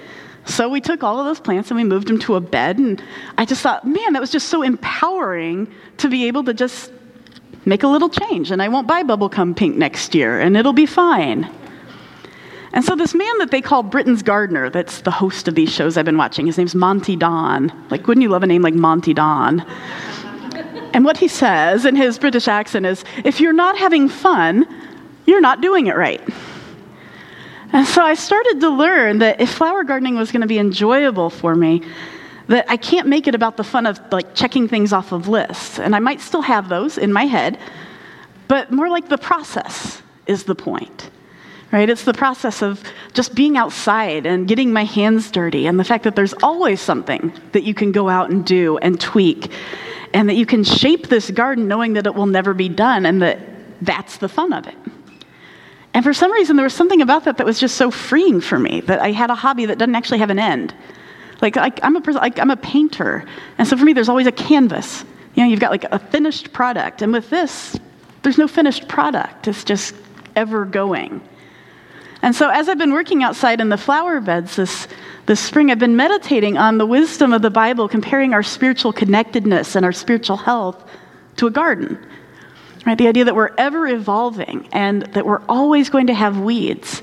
So 0.44 0.68
we 0.68 0.80
took 0.80 1.02
all 1.02 1.18
of 1.18 1.26
those 1.26 1.40
plants 1.40 1.70
and 1.70 1.76
we 1.78 1.84
moved 1.84 2.08
them 2.08 2.18
to 2.20 2.34
a 2.34 2.40
bed. 2.40 2.78
And 2.78 3.02
I 3.38 3.44
just 3.44 3.62
thought, 3.62 3.86
man, 3.86 4.12
that 4.12 4.20
was 4.20 4.30
just 4.30 4.48
so 4.48 4.62
empowering 4.62 5.72
to 5.98 6.08
be 6.08 6.26
able 6.26 6.44
to 6.44 6.54
just 6.54 6.92
make 7.64 7.82
a 7.82 7.88
little 7.88 8.08
change. 8.08 8.50
And 8.50 8.62
I 8.62 8.68
won't 8.68 8.88
buy 8.88 9.02
bubblegum 9.02 9.56
pink 9.56 9.76
next 9.76 10.14
year, 10.14 10.40
and 10.40 10.56
it'll 10.56 10.72
be 10.72 10.86
fine. 10.86 11.48
And 12.74 12.84
so, 12.84 12.96
this 12.96 13.14
man 13.14 13.38
that 13.38 13.50
they 13.50 13.60
call 13.60 13.82
Britain's 13.82 14.22
Gardener, 14.22 14.70
that's 14.70 15.02
the 15.02 15.10
host 15.10 15.46
of 15.46 15.54
these 15.54 15.70
shows 15.70 15.96
I've 15.96 16.06
been 16.06 16.16
watching, 16.16 16.46
his 16.46 16.56
name's 16.56 16.74
Monty 16.74 17.16
Don. 17.16 17.70
Like, 17.90 18.06
wouldn't 18.06 18.22
you 18.22 18.30
love 18.30 18.42
a 18.42 18.46
name 18.46 18.62
like 18.62 18.74
Monty 18.74 19.12
Don? 19.12 19.60
and 20.94 21.04
what 21.04 21.16
he 21.18 21.28
says 21.28 21.84
in 21.84 21.96
his 21.96 22.18
British 22.18 22.48
accent 22.48 22.86
is 22.86 23.04
if 23.24 23.40
you're 23.40 23.52
not 23.52 23.76
having 23.76 24.08
fun, 24.08 24.66
you're 25.26 25.40
not 25.40 25.60
doing 25.60 25.86
it 25.86 25.96
right. 25.96 26.22
And 27.72 27.86
so 27.86 28.02
I 28.02 28.14
started 28.14 28.60
to 28.60 28.68
learn 28.68 29.18
that 29.18 29.40
if 29.40 29.50
flower 29.50 29.82
gardening 29.82 30.16
was 30.16 30.30
going 30.30 30.42
to 30.42 30.46
be 30.46 30.58
enjoyable 30.58 31.30
for 31.30 31.54
me, 31.54 31.82
that 32.48 32.66
I 32.68 32.76
can't 32.76 33.08
make 33.08 33.26
it 33.26 33.34
about 33.34 33.56
the 33.56 33.64
fun 33.64 33.86
of 33.86 34.00
like 34.10 34.34
checking 34.34 34.68
things 34.68 34.92
off 34.92 35.12
of 35.12 35.28
lists. 35.28 35.78
And 35.78 35.96
I 35.96 35.98
might 35.98 36.20
still 36.20 36.42
have 36.42 36.68
those 36.68 36.98
in 36.98 37.12
my 37.12 37.24
head, 37.24 37.58
but 38.48 38.70
more 38.70 38.90
like 38.90 39.08
the 39.08 39.18
process 39.18 40.02
is 40.26 40.44
the 40.44 40.54
point. 40.54 41.10
Right? 41.70 41.88
It's 41.88 42.04
the 42.04 42.12
process 42.12 42.60
of 42.60 42.82
just 43.14 43.34
being 43.34 43.56
outside 43.56 44.26
and 44.26 44.46
getting 44.46 44.74
my 44.74 44.84
hands 44.84 45.30
dirty, 45.30 45.66
and 45.66 45.80
the 45.80 45.84
fact 45.84 46.04
that 46.04 46.14
there's 46.14 46.34
always 46.42 46.82
something 46.82 47.32
that 47.52 47.62
you 47.62 47.72
can 47.72 47.92
go 47.92 48.10
out 48.10 48.28
and 48.28 48.44
do 48.44 48.76
and 48.76 49.00
tweak, 49.00 49.50
and 50.12 50.28
that 50.28 50.34
you 50.34 50.44
can 50.44 50.64
shape 50.64 51.08
this 51.08 51.30
garden 51.30 51.68
knowing 51.68 51.94
that 51.94 52.04
it 52.04 52.14
will 52.14 52.26
never 52.26 52.52
be 52.52 52.68
done, 52.68 53.06
and 53.06 53.22
that 53.22 53.38
that's 53.80 54.18
the 54.18 54.28
fun 54.28 54.52
of 54.52 54.66
it. 54.66 54.76
And 55.94 56.04
for 56.04 56.14
some 56.14 56.32
reason, 56.32 56.56
there 56.56 56.64
was 56.64 56.74
something 56.74 57.02
about 57.02 57.24
that 57.24 57.36
that 57.36 57.46
was 57.46 57.60
just 57.60 57.76
so 57.76 57.90
freeing 57.90 58.40
for 58.40 58.58
me 58.58 58.80
that 58.82 59.00
I 59.00 59.12
had 59.12 59.30
a 59.30 59.34
hobby 59.34 59.66
that 59.66 59.78
doesn't 59.78 59.94
actually 59.94 60.18
have 60.18 60.30
an 60.30 60.38
end. 60.38 60.74
Like, 61.42 61.56
like 61.56 61.80
I'm, 61.82 61.96
a, 61.96 62.00
like, 62.12 62.38
I'm 62.38 62.50
a 62.50 62.56
painter, 62.56 63.26
and 63.58 63.66
so 63.66 63.76
for 63.76 63.84
me, 63.84 63.92
there's 63.92 64.08
always 64.08 64.26
a 64.26 64.32
canvas. 64.32 65.04
You 65.34 65.42
know, 65.42 65.50
you've 65.50 65.60
got 65.60 65.70
like 65.70 65.84
a 65.84 65.98
finished 65.98 66.52
product, 66.52 67.02
and 67.02 67.12
with 67.12 67.28
this, 67.30 67.78
there's 68.22 68.38
no 68.38 68.48
finished 68.48 68.88
product. 68.88 69.48
It's 69.48 69.64
just 69.64 69.94
ever 70.36 70.64
going. 70.64 71.20
And 72.22 72.34
so, 72.34 72.48
as 72.48 72.68
I've 72.68 72.78
been 72.78 72.92
working 72.92 73.24
outside 73.24 73.60
in 73.60 73.68
the 73.68 73.76
flower 73.76 74.20
beds 74.20 74.56
this, 74.56 74.86
this 75.26 75.40
spring, 75.40 75.70
I've 75.70 75.80
been 75.80 75.96
meditating 75.96 76.56
on 76.56 76.78
the 76.78 76.86
wisdom 76.86 77.32
of 77.32 77.42
the 77.42 77.50
Bible, 77.50 77.88
comparing 77.88 78.32
our 78.32 78.44
spiritual 78.44 78.92
connectedness 78.92 79.74
and 79.74 79.84
our 79.84 79.92
spiritual 79.92 80.36
health 80.36 80.88
to 81.36 81.48
a 81.48 81.50
garden. 81.50 81.98
Right? 82.84 82.98
The 82.98 83.08
idea 83.08 83.24
that 83.24 83.34
we're 83.34 83.54
ever 83.56 83.86
evolving 83.86 84.68
and 84.72 85.02
that 85.02 85.24
we're 85.24 85.42
always 85.48 85.88
going 85.88 86.08
to 86.08 86.14
have 86.14 86.40
weeds. 86.40 87.02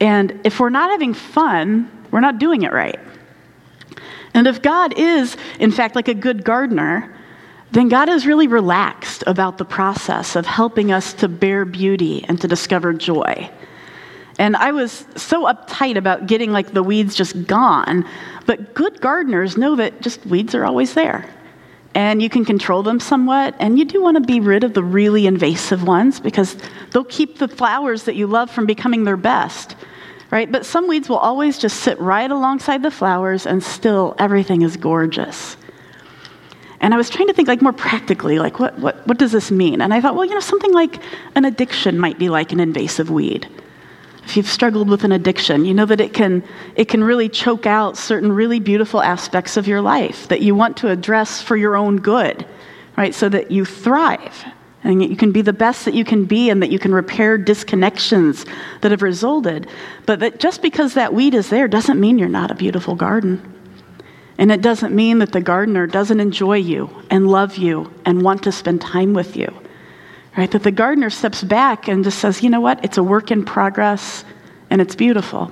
And 0.00 0.40
if 0.44 0.58
we're 0.58 0.70
not 0.70 0.90
having 0.90 1.12
fun, 1.12 1.90
we're 2.10 2.20
not 2.20 2.38
doing 2.38 2.62
it 2.62 2.72
right. 2.72 2.98
And 4.34 4.46
if 4.46 4.62
God 4.62 4.98
is, 4.98 5.36
in 5.58 5.70
fact, 5.70 5.96
like 5.96 6.08
a 6.08 6.14
good 6.14 6.44
gardener, 6.44 7.14
then 7.70 7.88
God 7.88 8.08
is 8.08 8.26
really 8.26 8.46
relaxed 8.46 9.24
about 9.26 9.58
the 9.58 9.64
process 9.64 10.36
of 10.36 10.46
helping 10.46 10.90
us 10.92 11.12
to 11.14 11.28
bear 11.28 11.64
beauty 11.64 12.24
and 12.26 12.40
to 12.40 12.48
discover 12.48 12.92
joy. 12.92 13.50
And 14.38 14.56
I 14.56 14.72
was 14.72 15.04
so 15.16 15.44
uptight 15.44 15.96
about 15.96 16.26
getting 16.26 16.52
like 16.52 16.72
the 16.72 16.82
weeds 16.82 17.14
just 17.14 17.46
gone, 17.46 18.06
but 18.46 18.72
good 18.74 19.00
gardeners 19.00 19.56
know 19.58 19.76
that 19.76 20.00
just 20.00 20.24
weeds 20.24 20.54
are 20.54 20.64
always 20.64 20.94
there. 20.94 21.28
And 21.98 22.22
you 22.22 22.28
can 22.28 22.44
control 22.44 22.84
them 22.84 23.00
somewhat. 23.00 23.56
And 23.58 23.76
you 23.76 23.84
do 23.84 24.00
want 24.00 24.16
to 24.16 24.20
be 24.20 24.38
rid 24.38 24.62
of 24.62 24.72
the 24.72 24.84
really 24.84 25.26
invasive 25.26 25.82
ones 25.82 26.20
because 26.20 26.56
they'll 26.92 27.02
keep 27.02 27.38
the 27.38 27.48
flowers 27.48 28.04
that 28.04 28.14
you 28.14 28.28
love 28.28 28.52
from 28.52 28.66
becoming 28.66 29.02
their 29.02 29.16
best, 29.16 29.74
right? 30.30 30.50
But 30.50 30.64
some 30.64 30.86
weeds 30.86 31.08
will 31.08 31.16
always 31.16 31.58
just 31.58 31.80
sit 31.80 31.98
right 31.98 32.30
alongside 32.30 32.84
the 32.84 32.92
flowers, 32.92 33.46
and 33.46 33.60
still 33.60 34.14
everything 34.16 34.62
is 34.62 34.76
gorgeous. 34.76 35.56
And 36.80 36.94
I 36.94 36.96
was 36.96 37.10
trying 37.10 37.26
to 37.26 37.34
think 37.34 37.48
like 37.48 37.62
more 37.62 37.72
practically, 37.72 38.38
like 38.38 38.60
what, 38.60 38.78
what, 38.78 39.04
what 39.08 39.18
does 39.18 39.32
this 39.32 39.50
mean? 39.50 39.80
And 39.80 39.92
I 39.92 40.00
thought, 40.00 40.14
well, 40.14 40.24
you 40.24 40.34
know, 40.34 40.40
something 40.40 40.72
like 40.72 41.00
an 41.34 41.44
addiction 41.44 41.98
might 41.98 42.16
be 42.16 42.28
like 42.28 42.52
an 42.52 42.60
invasive 42.60 43.10
weed. 43.10 43.48
If 44.28 44.36
you've 44.36 44.46
struggled 44.46 44.90
with 44.90 45.04
an 45.04 45.12
addiction, 45.12 45.64
you 45.64 45.72
know 45.72 45.86
that 45.86 46.02
it 46.02 46.12
can, 46.12 46.44
it 46.76 46.86
can 46.86 47.02
really 47.02 47.30
choke 47.30 47.64
out 47.64 47.96
certain 47.96 48.30
really 48.30 48.60
beautiful 48.60 49.00
aspects 49.00 49.56
of 49.56 49.66
your 49.66 49.80
life 49.80 50.28
that 50.28 50.42
you 50.42 50.54
want 50.54 50.76
to 50.76 50.90
address 50.90 51.40
for 51.40 51.56
your 51.56 51.76
own 51.76 51.96
good, 51.96 52.44
right? 52.98 53.14
So 53.14 53.30
that 53.30 53.50
you 53.50 53.64
thrive 53.64 54.44
and 54.84 55.02
you 55.02 55.16
can 55.16 55.32
be 55.32 55.40
the 55.40 55.54
best 55.54 55.86
that 55.86 55.94
you 55.94 56.04
can 56.04 56.26
be 56.26 56.50
and 56.50 56.62
that 56.62 56.70
you 56.70 56.78
can 56.78 56.92
repair 56.92 57.38
disconnections 57.38 58.46
that 58.82 58.90
have 58.90 59.00
resulted. 59.00 59.66
But 60.04 60.20
that 60.20 60.40
just 60.40 60.60
because 60.60 60.92
that 60.92 61.14
weed 61.14 61.32
is 61.32 61.48
there 61.48 61.66
doesn't 61.66 61.98
mean 61.98 62.18
you're 62.18 62.28
not 62.28 62.50
a 62.50 62.54
beautiful 62.54 62.96
garden. 62.96 63.40
And 64.36 64.52
it 64.52 64.60
doesn't 64.60 64.94
mean 64.94 65.20
that 65.20 65.32
the 65.32 65.40
gardener 65.40 65.86
doesn't 65.86 66.20
enjoy 66.20 66.58
you 66.58 66.90
and 67.08 67.28
love 67.28 67.56
you 67.56 67.90
and 68.04 68.20
want 68.20 68.42
to 68.42 68.52
spend 68.52 68.82
time 68.82 69.14
with 69.14 69.38
you. 69.38 69.58
Right? 70.38 70.48
That 70.52 70.62
the 70.62 70.70
gardener 70.70 71.10
steps 71.10 71.42
back 71.42 71.88
and 71.88 72.04
just 72.04 72.20
says, 72.20 72.44
you 72.44 72.48
know 72.48 72.60
what? 72.60 72.84
It's 72.84 72.96
a 72.96 73.02
work 73.02 73.32
in 73.32 73.44
progress 73.44 74.24
and 74.70 74.80
it's 74.80 74.94
beautiful. 74.94 75.50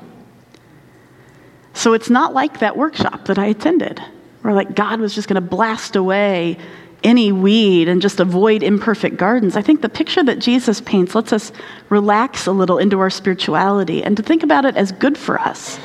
So 1.75 1.92
it's 1.92 2.09
not 2.09 2.35
like 2.35 2.61
that 2.61 2.77
workshop 2.77 3.25
that 3.25 3.37
I 3.37 3.46
attended, 3.46 4.01
where 4.42 4.55
like 4.55 4.77
God 4.77 5.01
was 5.01 5.12
just 5.12 5.27
going 5.27 5.42
to 5.42 5.49
blast 5.49 5.96
away 5.96 6.57
any 7.03 7.33
weed 7.33 7.88
and 7.88 8.01
just 8.01 8.20
avoid 8.20 8.62
imperfect 8.62 9.16
gardens. 9.16 9.57
I 9.57 9.62
think 9.62 9.83
the 9.83 9.88
picture 9.88 10.22
that 10.22 10.38
Jesus 10.38 10.81
paints 10.81 11.16
lets 11.16 11.33
us 11.33 11.51
relax 11.88 12.46
a 12.46 12.53
little 12.53 12.79
into 12.79 13.01
our 13.01 13.11
spirituality 13.11 14.05
and 14.05 14.16
to 14.16 14.22
think 14.22 14.44
about 14.44 14.64
it 14.64 14.77
as 14.77 14.92
good 14.92 15.18
for 15.18 15.37
us. 15.40 15.81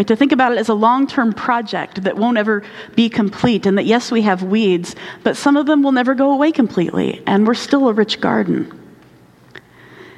Right, 0.00 0.06
to 0.06 0.16
think 0.16 0.32
about 0.32 0.52
it 0.52 0.56
as 0.56 0.70
a 0.70 0.74
long 0.74 1.06
term 1.06 1.34
project 1.34 2.04
that 2.04 2.16
won't 2.16 2.38
ever 2.38 2.62
be 2.96 3.10
complete, 3.10 3.66
and 3.66 3.76
that 3.76 3.84
yes, 3.84 4.10
we 4.10 4.22
have 4.22 4.42
weeds, 4.42 4.96
but 5.22 5.36
some 5.36 5.58
of 5.58 5.66
them 5.66 5.82
will 5.82 5.92
never 5.92 6.14
go 6.14 6.32
away 6.32 6.52
completely, 6.52 7.22
and 7.26 7.46
we're 7.46 7.52
still 7.52 7.86
a 7.86 7.92
rich 7.92 8.18
garden. 8.18 8.72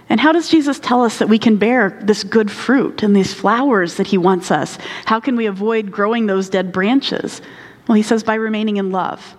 And 0.08 0.20
how 0.20 0.30
does 0.30 0.48
Jesus 0.48 0.78
tell 0.78 1.02
us 1.02 1.18
that 1.18 1.28
we 1.28 1.36
can 1.36 1.56
bear 1.56 1.98
this 2.00 2.22
good 2.22 2.48
fruit 2.48 3.02
and 3.02 3.16
these 3.16 3.34
flowers 3.34 3.96
that 3.96 4.06
he 4.06 4.16
wants 4.16 4.52
us? 4.52 4.78
How 5.04 5.18
can 5.18 5.34
we 5.34 5.46
avoid 5.46 5.90
growing 5.90 6.26
those 6.26 6.48
dead 6.48 6.70
branches? 6.70 7.42
Well, 7.88 7.96
he 7.96 8.04
says 8.04 8.22
by 8.22 8.34
remaining 8.34 8.76
in 8.76 8.92
love. 8.92 9.36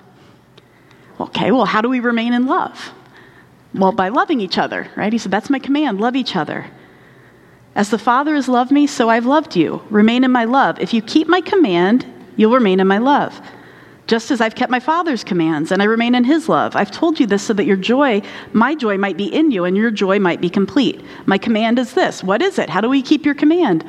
Okay, 1.21 1.51
well, 1.51 1.63
how 1.63 1.79
do 1.79 1.87
we 1.87 2.01
remain 2.01 2.33
in 2.33 2.47
love? 2.47 2.91
Well, 3.73 3.93
by 3.93 4.09
loving 4.09 4.41
each 4.41 4.57
other, 4.57 4.91
right? 4.97 5.13
He 5.13 5.19
said, 5.19 5.31
that's 5.31 5.49
my 5.49 5.59
command 5.59 6.01
love 6.01 6.17
each 6.17 6.35
other. 6.35 6.69
As 7.75 7.89
the 7.89 7.97
Father 7.97 8.35
has 8.35 8.47
loved 8.47 8.71
me, 8.71 8.85
so 8.85 9.09
I've 9.09 9.25
loved 9.25 9.55
you. 9.55 9.81
Remain 9.89 10.23
in 10.23 10.31
my 10.31 10.45
love. 10.45 10.79
If 10.79 10.93
you 10.93 11.01
keep 11.01 11.27
my 11.27 11.41
command, 11.41 12.05
you'll 12.35 12.53
remain 12.53 12.79
in 12.79 12.87
my 12.87 12.99
love. 12.99 13.41
Just 14.05 14.31
as 14.31 14.41
I've 14.41 14.55
kept 14.55 14.69
my 14.69 14.79
Father's 14.79 15.23
commands 15.23 15.71
and 15.71 15.81
I 15.81 15.85
remain 15.85 16.13
in 16.13 16.23
his 16.23 16.49
love. 16.49 16.75
I've 16.75 16.91
told 16.91 17.19
you 17.19 17.25
this 17.25 17.41
so 17.41 17.53
that 17.53 17.65
your 17.65 17.77
joy, 17.77 18.21
my 18.51 18.75
joy, 18.75 18.97
might 18.97 19.17
be 19.17 19.33
in 19.33 19.49
you 19.49 19.63
and 19.63 19.77
your 19.77 19.91
joy 19.91 20.19
might 20.19 20.41
be 20.41 20.49
complete. 20.49 21.01
My 21.25 21.37
command 21.37 21.79
is 21.79 21.93
this. 21.93 22.23
What 22.23 22.41
is 22.41 22.59
it? 22.59 22.69
How 22.69 22.81
do 22.81 22.89
we 22.89 23.01
keep 23.01 23.25
your 23.25 23.33
command? 23.33 23.85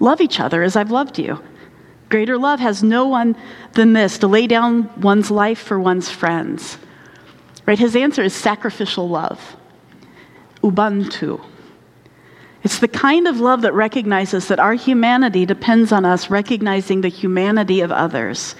Love 0.00 0.20
each 0.20 0.40
other 0.40 0.62
as 0.62 0.76
I've 0.76 0.90
loved 0.90 1.18
you. 1.18 1.40
Greater 2.08 2.38
love 2.38 2.58
has 2.58 2.82
no 2.82 3.06
one 3.06 3.36
than 3.74 3.92
this 3.92 4.18
to 4.18 4.26
lay 4.26 4.46
down 4.46 4.90
one's 5.00 5.30
life 5.30 5.60
for 5.60 5.78
one's 5.78 6.10
friends. 6.10 6.78
Right? 7.66 7.78
His 7.78 7.94
answer 7.94 8.22
is 8.22 8.34
sacrificial 8.34 9.08
love. 9.08 9.56
Ubuntu. 10.62 11.40
It's 12.62 12.78
the 12.78 12.88
kind 12.88 13.26
of 13.26 13.40
love 13.40 13.62
that 13.62 13.72
recognizes 13.72 14.48
that 14.48 14.60
our 14.60 14.74
humanity 14.74 15.46
depends 15.46 15.92
on 15.92 16.04
us 16.04 16.28
recognizing 16.28 17.00
the 17.00 17.08
humanity 17.08 17.80
of 17.80 17.90
others. 17.90 18.54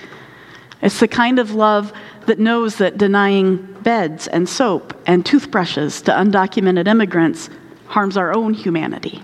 It's 0.81 1.01
the 1.01 1.09
kind 1.09 1.39
of 1.39 1.55
love 1.55 1.93
that 2.27 2.39
knows 2.39 2.77
that 2.77 2.97
denying 2.97 3.57
beds 3.83 4.27
and 4.27 4.49
soap 4.49 4.99
and 5.07 5.25
toothbrushes 5.25 6.01
to 6.03 6.13
undocumented 6.13 6.89
immigrants 6.89 7.51
harms 7.87 8.17
our 8.17 8.35
own 8.35 8.55
humanity. 8.55 9.21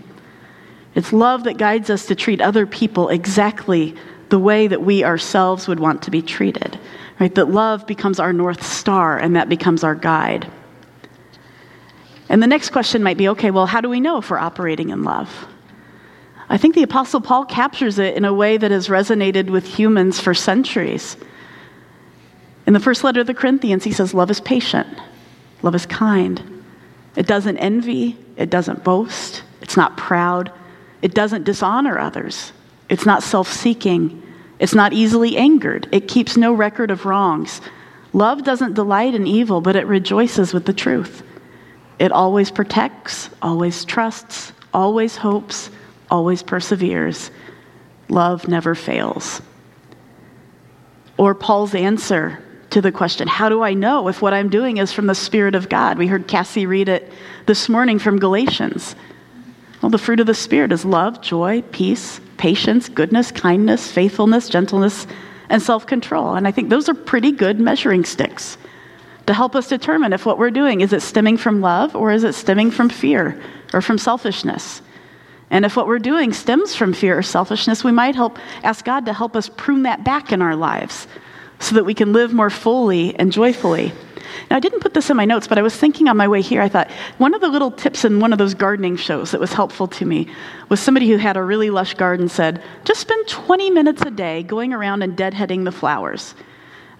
It's 0.94 1.12
love 1.12 1.44
that 1.44 1.56
guides 1.56 1.88
us 1.88 2.06
to 2.06 2.14
treat 2.14 2.40
other 2.40 2.66
people 2.66 3.08
exactly 3.08 3.94
the 4.28 4.38
way 4.38 4.66
that 4.66 4.82
we 4.82 5.04
ourselves 5.04 5.68
would 5.68 5.80
want 5.80 6.02
to 6.02 6.10
be 6.10 6.20
treated. 6.20 6.78
Right? 7.20 7.34
That 7.34 7.50
love 7.50 7.86
becomes 7.86 8.18
our 8.20 8.32
north 8.32 8.62
star 8.62 9.18
and 9.18 9.36
that 9.36 9.48
becomes 9.48 9.84
our 9.84 9.94
guide. 9.94 10.50
And 12.28 12.42
the 12.42 12.46
next 12.46 12.70
question 12.70 13.02
might 13.02 13.16
be 13.16 13.28
okay, 13.28 13.50
well, 13.50 13.66
how 13.66 13.80
do 13.80 13.88
we 13.88 14.00
know 14.00 14.18
if 14.18 14.30
we're 14.30 14.38
operating 14.38 14.90
in 14.90 15.04
love? 15.04 15.46
I 16.48 16.58
think 16.58 16.74
the 16.74 16.82
Apostle 16.82 17.20
Paul 17.20 17.44
captures 17.44 17.98
it 17.98 18.14
in 18.14 18.24
a 18.24 18.34
way 18.34 18.56
that 18.56 18.70
has 18.70 18.88
resonated 18.88 19.50
with 19.50 19.66
humans 19.66 20.20
for 20.20 20.34
centuries. 20.34 21.16
In 22.66 22.72
the 22.72 22.80
first 22.80 23.04
letter 23.04 23.20
of 23.20 23.26
the 23.26 23.34
Corinthians, 23.34 23.84
he 23.84 23.92
says, 23.92 24.14
Love 24.14 24.30
is 24.30 24.40
patient, 24.40 24.88
love 25.62 25.74
is 25.74 25.86
kind. 25.86 26.62
It 27.16 27.26
doesn't 27.26 27.56
envy, 27.58 28.16
it 28.36 28.50
doesn't 28.50 28.84
boast, 28.84 29.42
it's 29.62 29.76
not 29.76 29.96
proud, 29.96 30.52
it 31.02 31.14
doesn't 31.14 31.44
dishonor 31.44 31.98
others, 31.98 32.52
it's 32.88 33.06
not 33.06 33.22
self 33.22 33.50
seeking, 33.50 34.22
it's 34.58 34.74
not 34.74 34.92
easily 34.92 35.36
angered, 35.36 35.88
it 35.92 36.08
keeps 36.08 36.36
no 36.36 36.52
record 36.52 36.90
of 36.90 37.06
wrongs. 37.06 37.60
Love 38.12 38.44
doesn't 38.44 38.74
delight 38.74 39.14
in 39.14 39.26
evil, 39.26 39.60
but 39.60 39.76
it 39.76 39.86
rejoices 39.86 40.54
with 40.54 40.64
the 40.64 40.72
truth. 40.72 41.22
It 41.98 42.12
always 42.12 42.50
protects, 42.50 43.30
always 43.40 43.85
trusts, 43.85 44.52
always 44.74 45.16
hopes, 45.16 45.70
always 46.11 46.42
perseveres. 46.42 47.30
Love 48.09 48.48
never 48.48 48.74
fails. 48.74 49.40
Or 51.16 51.35
Paul's 51.35 51.74
answer 51.74 52.42
to 52.70 52.82
the 52.82 52.92
question, 52.92 53.26
How 53.26 53.48
do 53.48 53.62
I 53.62 53.72
know 53.72 54.09
if 54.09 54.20
what 54.20 54.35
I'm 54.35 54.50
doing 54.50 54.76
is 54.76 54.92
from 54.92 55.06
the 55.06 55.14
Spirit 55.14 55.54
of 55.54 55.68
God? 55.68 55.96
We 55.96 56.06
heard 56.06 56.28
Cassie 56.28 56.66
read 56.66 56.88
it 56.88 57.11
this 57.46 57.68
morning 57.68 57.98
from 57.98 58.18
Galatians. 58.18 58.94
Well, 59.80 59.90
the 59.90 59.98
fruit 59.98 60.20
of 60.20 60.26
the 60.26 60.35
Spirit 60.35 60.72
is 60.72 60.85
love, 60.85 61.22
joy, 61.22 61.62
peace, 61.72 62.20
patience, 62.37 62.88
goodness, 62.88 63.32
kindness, 63.32 63.90
faithfulness, 63.90 64.50
gentleness, 64.50 65.06
and 65.48 65.62
self 65.62 65.87
control. 65.87 66.35
And 66.35 66.46
I 66.46 66.52
think 66.52 66.68
those 66.68 66.88
are 66.88 66.94
pretty 66.94 67.32
good 67.32 67.59
measuring 67.59 68.04
sticks 68.04 68.59
to 69.26 69.34
help 69.34 69.56
us 69.56 69.68
determine 69.68 70.12
if 70.12 70.24
what 70.24 70.38
we're 70.38 70.50
doing 70.50 70.80
is 70.80 70.92
it 70.92 71.02
stemming 71.02 71.36
from 71.36 71.60
love 71.60 71.96
or 71.96 72.12
is 72.12 72.24
it 72.24 72.34
stemming 72.34 72.70
from 72.70 72.88
fear 72.88 73.40
or 73.72 73.82
from 73.82 73.98
selfishness. 73.98 74.82
And 75.50 75.64
if 75.64 75.76
what 75.76 75.86
we're 75.86 75.98
doing 75.98 76.32
stems 76.32 76.74
from 76.74 76.92
fear 76.92 77.18
or 77.18 77.22
selfishness, 77.22 77.84
we 77.84 77.92
might 77.92 78.14
help 78.14 78.38
ask 78.62 78.84
God 78.84 79.06
to 79.06 79.12
help 79.12 79.36
us 79.36 79.48
prune 79.48 79.82
that 79.82 80.04
back 80.04 80.32
in 80.32 80.42
our 80.42 80.56
lives 80.56 81.06
so 81.60 81.74
that 81.76 81.84
we 81.84 81.94
can 81.94 82.12
live 82.12 82.32
more 82.32 82.50
fully 82.50 83.14
and 83.16 83.32
joyfully. 83.32 83.92
Now, 84.50 84.56
I 84.56 84.60
didn't 84.60 84.80
put 84.80 84.92
this 84.92 85.08
in 85.08 85.16
my 85.16 85.24
notes, 85.24 85.46
but 85.46 85.58
I 85.58 85.62
was 85.62 85.76
thinking 85.76 86.08
on 86.08 86.16
my 86.16 86.28
way 86.28 86.42
here, 86.42 86.60
I 86.60 86.68
thought 86.68 86.90
one 87.18 87.34
of 87.34 87.40
the 87.40 87.48
little 87.48 87.70
tips 87.70 88.04
in 88.04 88.20
one 88.20 88.32
of 88.32 88.38
those 88.38 88.54
gardening 88.54 88.96
shows 88.96 89.30
that 89.30 89.40
was 89.40 89.52
helpful 89.52 89.86
to 89.88 90.04
me 90.04 90.28
was 90.68 90.80
somebody 90.80 91.08
who 91.08 91.16
had 91.16 91.36
a 91.36 91.42
really 91.42 91.70
lush 91.70 91.94
garden 91.94 92.28
said, 92.28 92.62
just 92.84 93.00
spend 93.00 93.26
20 93.28 93.70
minutes 93.70 94.02
a 94.02 94.10
day 94.10 94.42
going 94.42 94.72
around 94.72 95.02
and 95.02 95.16
deadheading 95.16 95.64
the 95.64 95.72
flowers. 95.72 96.34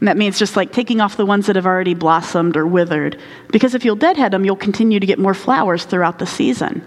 And 0.01 0.09
that 0.09 0.17
means 0.17 0.39
just 0.39 0.57
like 0.57 0.73
taking 0.73 1.01
off 1.01 1.17
the 1.17 1.25
ones 1.25 1.47
that 1.47 1.57
have 1.57 1.67
already 1.67 1.95
blossomed 1.95 2.57
or 2.57 2.67
withered. 2.67 3.19
Because 3.49 3.75
if 3.75 3.85
you'll 3.85 3.97
deadhead 3.97 4.33
them, 4.33 4.45
you'll 4.45 4.57
continue 4.57 5.01
to 5.01 5.07
get 5.07 5.19
more 5.19 5.35
flowers 5.35 5.85
throughout 5.85 6.19
the 6.19 6.27
season. 6.27 6.87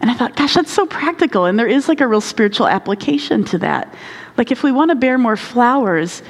And 0.00 0.10
I 0.10 0.14
thought, 0.14 0.36
gosh, 0.36 0.54
that's 0.54 0.72
so 0.72 0.86
practical. 0.86 1.46
And 1.46 1.58
there 1.58 1.68
is 1.68 1.88
like 1.88 2.00
a 2.00 2.06
real 2.06 2.20
spiritual 2.20 2.66
application 2.66 3.44
to 3.44 3.58
that. 3.58 3.94
Like 4.36 4.50
if 4.50 4.62
we 4.62 4.72
want 4.72 4.90
to 4.90 4.96
bear 4.96 5.16
more 5.16 5.36
flowers, 5.36 6.22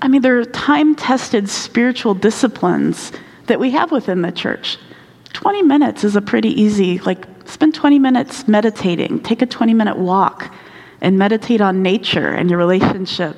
I 0.00 0.08
mean, 0.08 0.22
there 0.22 0.38
are 0.38 0.44
time 0.44 0.94
tested 0.94 1.48
spiritual 1.48 2.14
disciplines 2.14 3.12
that 3.46 3.60
we 3.60 3.70
have 3.72 3.92
within 3.92 4.22
the 4.22 4.32
church. 4.32 4.78
20 5.34 5.62
minutes 5.62 6.02
is 6.02 6.16
a 6.16 6.22
pretty 6.22 6.48
easy, 6.60 6.98
like, 7.00 7.26
spend 7.44 7.74
20 7.74 7.98
minutes 7.98 8.48
meditating, 8.48 9.22
take 9.22 9.42
a 9.42 9.46
20 9.46 9.74
minute 9.74 9.98
walk, 9.98 10.52
and 11.00 11.18
meditate 11.18 11.60
on 11.60 11.82
nature 11.82 12.28
and 12.28 12.48
your 12.50 12.58
relationship 12.58 13.36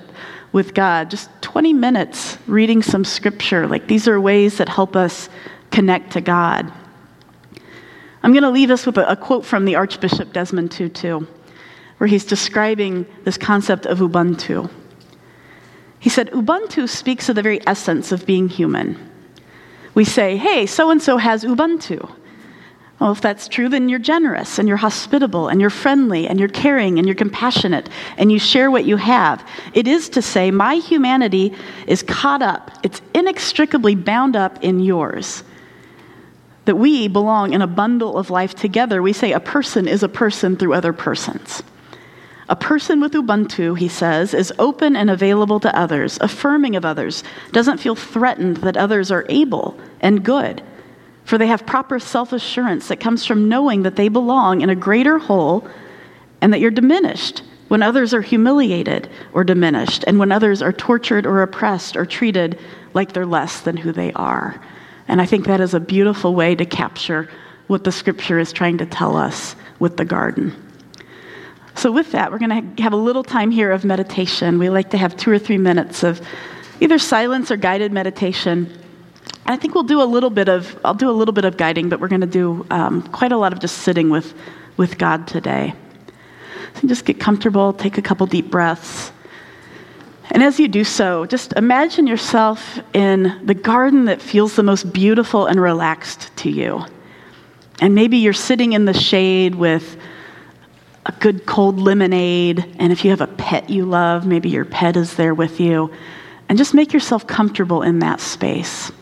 with 0.53 0.75
God, 0.75 1.11
just 1.11 1.31
20 1.43 1.73
minutes 1.73 2.39
reading 2.47 2.83
some 2.83 3.05
scripture. 3.05 3.67
Like 3.67 3.87
these 3.87 4.09
are 4.09 4.21
ways 4.21 4.59
that 4.59 4.69
help 4.69 4.97
us 4.97 5.29
connect 5.71 6.13
to 6.13 6.21
God. 6.21 6.73
I'm 8.23 8.33
going 8.33 8.43
to 8.43 8.51
leave 8.51 8.71
us 8.71 8.87
with 8.87 8.99
a, 8.99 9.13
a 9.13 9.17
quote 9.17 9.45
from 9.45 9.65
the 9.65 9.77
Archbishop 9.77 10.33
Desmond 10.33 10.71
Tutu, 10.71 11.27
where 11.99 12.09
he's 12.09 12.25
describing 12.25 13.07
this 13.25 13.39
concept 13.39 13.87
of 13.87 13.99
Ubuntu. 13.99 14.71
He 16.01 16.11
said, 16.11 16.31
Ubuntu 16.31 16.89
speaks 16.89 17.29
of 17.29 17.37
the 17.37 17.43
very 17.43 17.61
essence 17.67 18.13
of 18.13 18.27
being 18.27 18.49
human. 18.49 19.11
We 19.95 20.05
say, 20.05 20.37
hey, 20.37 20.67
so 20.67 20.91
and 20.91 21.03
so 21.03 21.17
has 21.17 21.45
Ubuntu. 21.45 22.11
Well, 23.01 23.13
if 23.13 23.21
that's 23.21 23.47
true, 23.47 23.69
then 23.69 23.89
you're 23.89 24.01
generous 24.01 24.59
and 24.59 24.67
you're 24.67 24.77
hospitable 24.77 25.49
and 25.49 25.61
you're 25.61 25.71
friendly 25.71 26.27
and 26.27 26.41
you're 26.41 26.49
caring 26.49 26.99
and 26.99 27.07
you're 27.07 27.15
compassionate 27.15 27.89
and 28.17 28.33
you 28.33 28.41
share 28.41 28.73
what 28.73 28.85
you 28.85 28.97
have. 28.97 29.47
It 29.73 29.87
is 29.87 30.09
to 30.11 30.23
say, 30.23 30.51
my 30.51 30.77
humanity 30.77 31.55
is 31.87 32.03
caught 32.03 32.43
up, 32.43 32.73
it's 32.83 33.01
inextricably 33.15 33.95
bound 33.95 34.35
up 34.35 34.65
in 34.65 34.81
yours. 34.81 35.45
That 36.65 36.75
we 36.75 37.07
belong 37.07 37.53
in 37.55 37.63
a 37.63 37.69
bundle 37.69 38.19
of 38.19 38.31
life 38.31 38.55
together. 38.55 39.01
We 39.01 39.13
say 39.13 39.33
a 39.33 39.41
person 39.41 39.87
is 39.87 40.03
a 40.03 40.09
person 40.09 40.57
through 40.57 40.75
other 40.75 40.93
persons. 40.93 41.63
A 42.51 42.57
person 42.57 43.01
with 43.01 43.13
Ubuntu, 43.13 43.79
he 43.79 43.89
says, 43.89 44.35
is 44.35 44.53
open 44.59 44.97
and 44.97 45.09
available 45.09 45.61
to 45.61 45.79
others, 45.79 46.19
affirming 46.21 46.77
of 46.77 46.85
others, 46.85 47.23
doesn't 47.53 47.79
feel 47.79 47.95
threatened 47.95 48.59
that 48.59 48.77
others 48.77 49.11
are 49.11 49.25
able 49.29 49.79
and 50.01 50.25
good 50.25 50.63
for 51.29 51.37
they 51.37 51.47
have 51.47 51.67
proper 51.67 51.99
self 51.99 52.33
assurance 52.33 52.89
that 52.89 53.01
comes 53.01 53.27
from 53.27 53.51
knowing 53.51 53.83
that 53.83 53.97
they 53.97 54.09
belong 54.09 54.63
in 54.63 54.71
a 54.71 54.75
greater 54.75 55.19
whole 55.19 55.69
and 56.41 56.55
that 56.55 56.61
you're 56.61 56.71
diminished 56.71 57.43
when 57.69 57.83
others 57.83 58.15
are 58.15 58.23
humiliated 58.23 59.11
or 59.35 59.45
diminished, 59.45 60.03
and 60.07 60.19
when 60.19 60.33
others 60.33 60.63
are 60.63 60.73
tortured 60.73 61.27
or 61.27 61.43
oppressed 61.43 61.99
or 61.99 62.07
treated 62.07 62.59
like 62.95 63.13
they're 63.13 63.27
less 63.27 63.61
than 63.61 63.77
who 63.77 63.93
they 63.93 64.11
are. 64.15 64.59
And 65.07 65.21
I 65.21 65.27
think 65.27 65.45
that 65.45 65.61
is 65.61 65.75
a 65.75 65.81
beautiful 65.81 66.35
way 66.35 66.55
to 66.55 66.65
capture 66.65 67.29
what 67.67 67.85
the 67.85 67.93
scripture 67.93 68.39
is 68.39 68.51
trying 68.51 68.79
to 68.79 68.87
tell 68.87 69.15
us 69.15 69.55
with 69.81 69.99
the 69.99 70.07
garden. 70.07 70.57
So, 71.75 71.93
with 71.93 72.13
that, 72.13 72.33
we're 72.33 72.39
going 72.39 72.75
to 72.77 72.83
have 72.83 72.95
a 72.95 72.97
little 72.97 73.23
time 73.23 73.51
here 73.51 73.71
of 73.71 73.85
meditation. 73.85 74.59
We 74.59 74.71
like 74.71 74.89
to 74.93 74.97
have 74.97 75.15
two 75.15 75.31
or 75.31 75.39
three 75.39 75.59
minutes 75.59 76.05
of 76.05 76.23
either 76.81 76.99
silence 76.99 77.51
or 77.51 77.59
guided 77.59 77.93
meditation. 77.93 78.73
I 79.49 79.57
think 79.57 79.75
we'll 79.75 79.85
do 79.85 80.03
a 80.03 80.05
little 80.05 80.29
bit 80.29 80.51
of, 80.51 80.79
I'll 80.85 80.93
do 80.93 81.09
a 81.09 81.13
little 81.13 81.33
bit 81.33 81.47
of 81.47 81.57
guiding, 81.57 81.89
but 81.89 82.01
we're 82.01 82.09
going 82.09 82.21
to 82.21 82.27
do 82.27 82.67
um, 82.71 83.03
quite 83.03 83.33
a 83.33 83.39
lot 83.39 83.55
of 83.55 83.61
just 83.61 83.79
sitting 83.79 84.11
with, 84.11 84.35
with 84.77 84.99
God 84.99 85.27
today. 85.27 85.73
So 86.75 86.87
just 86.87 87.07
get 87.07 87.19
comfortable, 87.19 87.73
take 87.73 87.97
a 87.97 88.03
couple 88.03 88.27
deep 88.27 88.51
breaths. 88.51 89.11
And 90.31 90.43
as 90.43 90.61
you 90.61 90.69
do 90.69 90.85
so, 90.85 91.25
just 91.25 91.55
imagine 91.55 92.07
yourself 92.07 92.79
in 92.93 93.41
the 93.47 93.55
garden 93.55 94.05
that 94.05 94.21
feels 94.21 94.55
the 94.55 94.63
most 94.63 94.93
beautiful 94.93 95.47
and 95.47 95.59
relaxed 95.59 96.31
to 96.37 96.51
you. 96.51 96.85
And 97.81 97.95
maybe 97.95 98.19
you're 98.19 98.35
sitting 98.35 98.75
in 98.75 98.85
the 98.85 98.93
shade 98.93 99.55
with 99.55 99.97
a 101.07 101.13
good 101.13 101.47
cold 101.47 101.81
lemonade. 101.81 102.77
And 102.79 102.93
if 102.93 103.03
you 103.03 103.11
have 103.11 103.23
a 103.23 103.27
pet 103.27 103.71
you 103.71 103.87
love, 103.87 104.27
maybe 104.27 104.51
your 104.51 104.67
pet 104.67 104.99
is 104.99 105.15
there 105.15 105.33
with 105.33 105.59
you. 105.59 105.91
And 106.51 106.59
just 106.59 106.75
make 106.75 106.93
yourself 106.93 107.27
comfortable 107.27 107.81
in 107.81 108.01
that 108.01 108.21
space. 108.21 108.93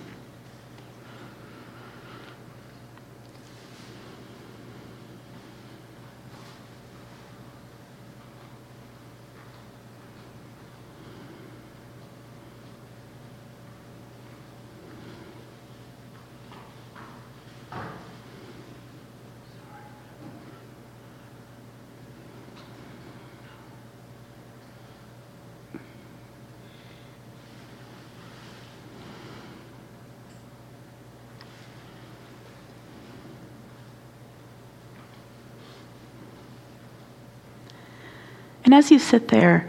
And 38.67 38.75
as 38.75 38.91
you 38.91 38.99
sit 38.99 39.29
there, 39.29 39.67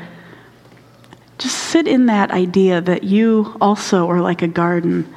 just 1.37 1.55
sit 1.55 1.87
in 1.87 2.07
that 2.07 2.31
idea 2.31 2.81
that 2.81 3.03
you 3.03 3.55
also 3.61 4.09
are 4.09 4.21
like 4.21 4.41
a 4.41 4.47
garden. 4.47 5.07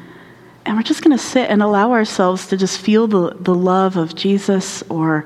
And 0.66 0.77
we're 0.77 0.83
just 0.83 1.03
going 1.03 1.16
to 1.16 1.23
sit 1.23 1.49
and 1.49 1.62
allow 1.62 1.93
ourselves 1.93 2.47
to 2.49 2.59
just 2.59 2.79
feel 2.79 3.07
the, 3.07 3.35
the 3.40 3.55
love 3.55 3.97
of 3.97 4.14
Jesus 4.14 4.83
or 4.90 5.25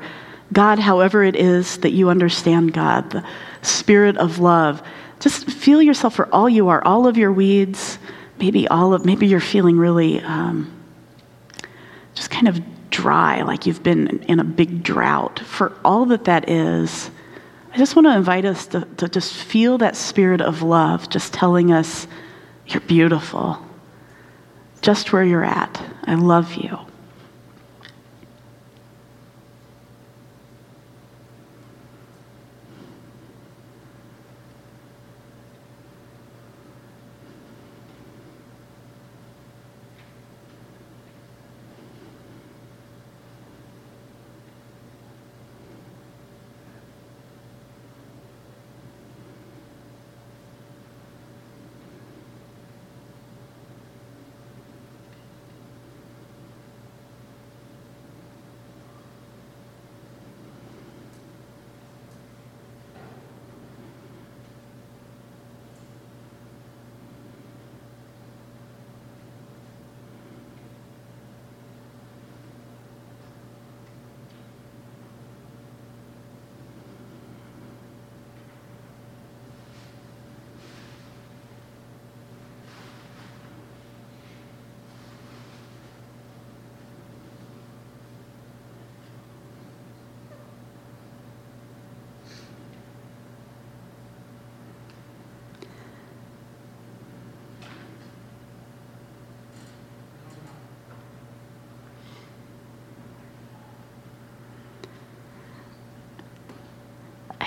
God, 0.53 0.79
however 0.79 1.25
it 1.25 1.35
is 1.35 1.79
that 1.79 1.90
you 1.90 2.09
understand 2.09 2.73
God, 2.73 3.11
the 3.11 3.25
spirit 3.62 4.17
of 4.19 4.38
love. 4.38 4.81
Just 5.19 5.51
feel 5.51 5.83
yourself 5.83 6.14
for 6.14 6.33
all 6.33 6.49
you 6.49 6.69
are, 6.69 6.83
all 6.85 7.09
of 7.09 7.19
your 7.19 7.33
weeds, 7.33 7.99
maybe 8.38 8.69
all 8.69 8.95
of, 8.95 9.05
maybe 9.05 9.27
you're 9.27 9.40
feeling 9.40 9.77
really 9.77 10.21
um, 10.21 10.73
just 12.14 12.31
kind 12.31 12.47
of 12.47 12.61
dry, 12.90 13.43
like 13.43 13.67
you've 13.67 13.83
been 13.83 14.23
in 14.29 14.38
a 14.38 14.45
big 14.45 14.85
drought. 14.85 15.40
For 15.40 15.77
all 15.85 16.07
that 16.07 16.27
that 16.27 16.49
is, 16.49 17.11
I 17.75 17.77
just 17.77 17.97
want 17.97 18.07
to 18.07 18.15
invite 18.15 18.45
us 18.45 18.69
to, 18.69 18.87
to 18.99 19.09
just 19.09 19.35
feel 19.35 19.79
that 19.79 19.97
spirit 19.97 20.41
of 20.41 20.63
love, 20.63 21.11
just 21.11 21.35
telling 21.35 21.73
us, 21.73 22.07
You're 22.69 22.81
beautiful, 22.83 23.61
just 24.81 25.13
where 25.13 25.25
you're 25.25 25.45
at. 25.45 25.83
I 26.05 26.15
love 26.15 26.55
you. 26.55 26.79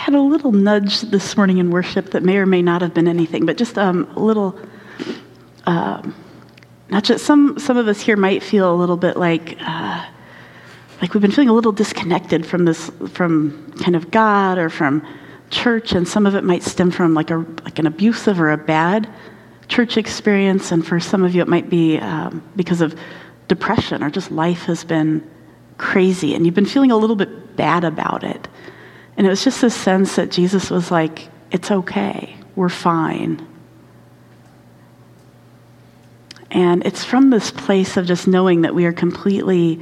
Had 0.08 0.16
a 0.16 0.22
little 0.22 0.54
nudge 0.54 1.02
this 1.02 1.36
morning 1.36 1.58
in 1.58 1.70
worship 1.70 2.12
that 2.12 2.24
may 2.24 2.38
or 2.38 2.46
may 2.46 2.62
not 2.62 2.82
have 2.82 2.94
been 2.94 3.10
anything, 3.10 3.46
but 3.46 3.58
just 3.58 3.78
um, 3.78 4.10
a 4.16 4.20
little. 4.22 4.58
Um, 5.66 6.16
not 6.88 7.04
just 7.04 7.26
some. 7.26 7.60
Some 7.60 7.76
of 7.76 7.90
us 7.90 8.00
here 8.00 8.16
might 8.16 8.42
feel 8.42 8.74
a 8.74 8.78
little 8.78 8.96
bit 8.96 9.18
like. 9.18 9.58
Uh, 9.60 10.06
like 11.02 11.14
we've 11.14 11.22
been 11.22 11.32
feeling 11.32 11.50
a 11.50 11.54
little 11.54 11.74
disconnected 11.74 12.46
from 12.46 12.64
this, 12.64 12.90
from 13.10 13.74
kind 13.84 13.98
of 13.98 14.10
God 14.10 14.58
or 14.58 14.70
from 14.70 15.06
church, 15.50 15.92
and 15.92 16.08
some 16.08 16.26
of 16.26 16.36
it 16.36 16.46
might 16.46 16.64
stem 16.64 16.90
from 16.90 17.14
like 17.14 17.30
a 17.30 17.46
like 17.66 17.78
an 17.78 17.86
abusive 17.86 18.40
or 18.40 18.52
a 18.52 18.58
bad 18.58 19.10
church 19.68 19.98
experience, 19.98 20.72
and 20.72 20.88
for 20.88 21.02
some 21.02 21.26
of 21.26 21.36
you 21.36 21.42
it 21.42 21.50
might 21.50 21.70
be 21.70 21.98
um, 21.98 22.42
because 22.56 22.80
of 22.80 22.98
depression 23.50 24.02
or 24.02 24.10
just 24.10 24.32
life 24.32 24.64
has 24.64 24.86
been 24.86 25.30
crazy, 25.78 26.34
and 26.34 26.46
you've 26.46 26.56
been 26.56 26.66
feeling 26.66 26.92
a 26.92 26.98
little 26.98 27.18
bit 27.18 27.58
bad 27.58 27.84
about 27.84 28.24
it. 28.24 28.48
And 29.18 29.26
it 29.26 29.30
was 29.30 29.44
just 29.44 29.62
this 29.62 29.76
sense 29.76 30.16
that 30.16 30.32
Jesus 30.32 30.70
was 30.70 30.92
like, 30.92 31.28
it's 31.52 31.72
okay, 31.72 32.38
we're 32.56 32.70
fine. 32.70 33.46
And 36.52 36.86
it's 36.86 37.04
from 37.04 37.30
this 37.30 37.52
place 37.52 37.98
of 37.98 38.06
just 38.06 38.28
knowing 38.28 38.62
that 38.62 38.76
we 38.76 38.86
are 38.86 38.94
completely 38.94 39.82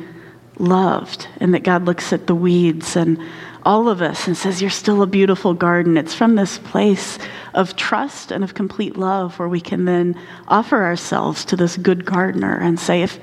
loved 0.58 1.28
and 1.39 1.54
that 1.54 1.63
God 1.63 1.86
looks 1.86 2.13
at 2.13 2.28
the 2.28 2.36
weeds 2.36 2.95
and 2.95 3.19
all 3.63 3.89
of 3.89 4.02
us 4.02 4.28
and 4.28 4.38
says, 4.38 4.62
You're 4.62 4.69
still 4.69 5.02
a 5.02 5.08
beautiful 5.08 5.54
garden. 5.54 5.98
It's 5.98 6.13
from 6.13 6.36
this 6.36 6.58
place 6.60 7.17
of 7.54 7.76
trust 7.76 8.32
and 8.32 8.43
of 8.43 8.54
complete 8.54 8.95
love 8.95 9.38
where 9.39 9.50
we 9.50 9.62
can 9.62 9.86
then 9.86 10.19
offer 10.48 10.84
ourselves 10.84 11.45
to 11.45 11.56
this 11.56 11.76
good 11.78 12.06
gardener 12.06 12.58
and 12.58 12.80
say, 12.80 13.02
If, 13.02 13.19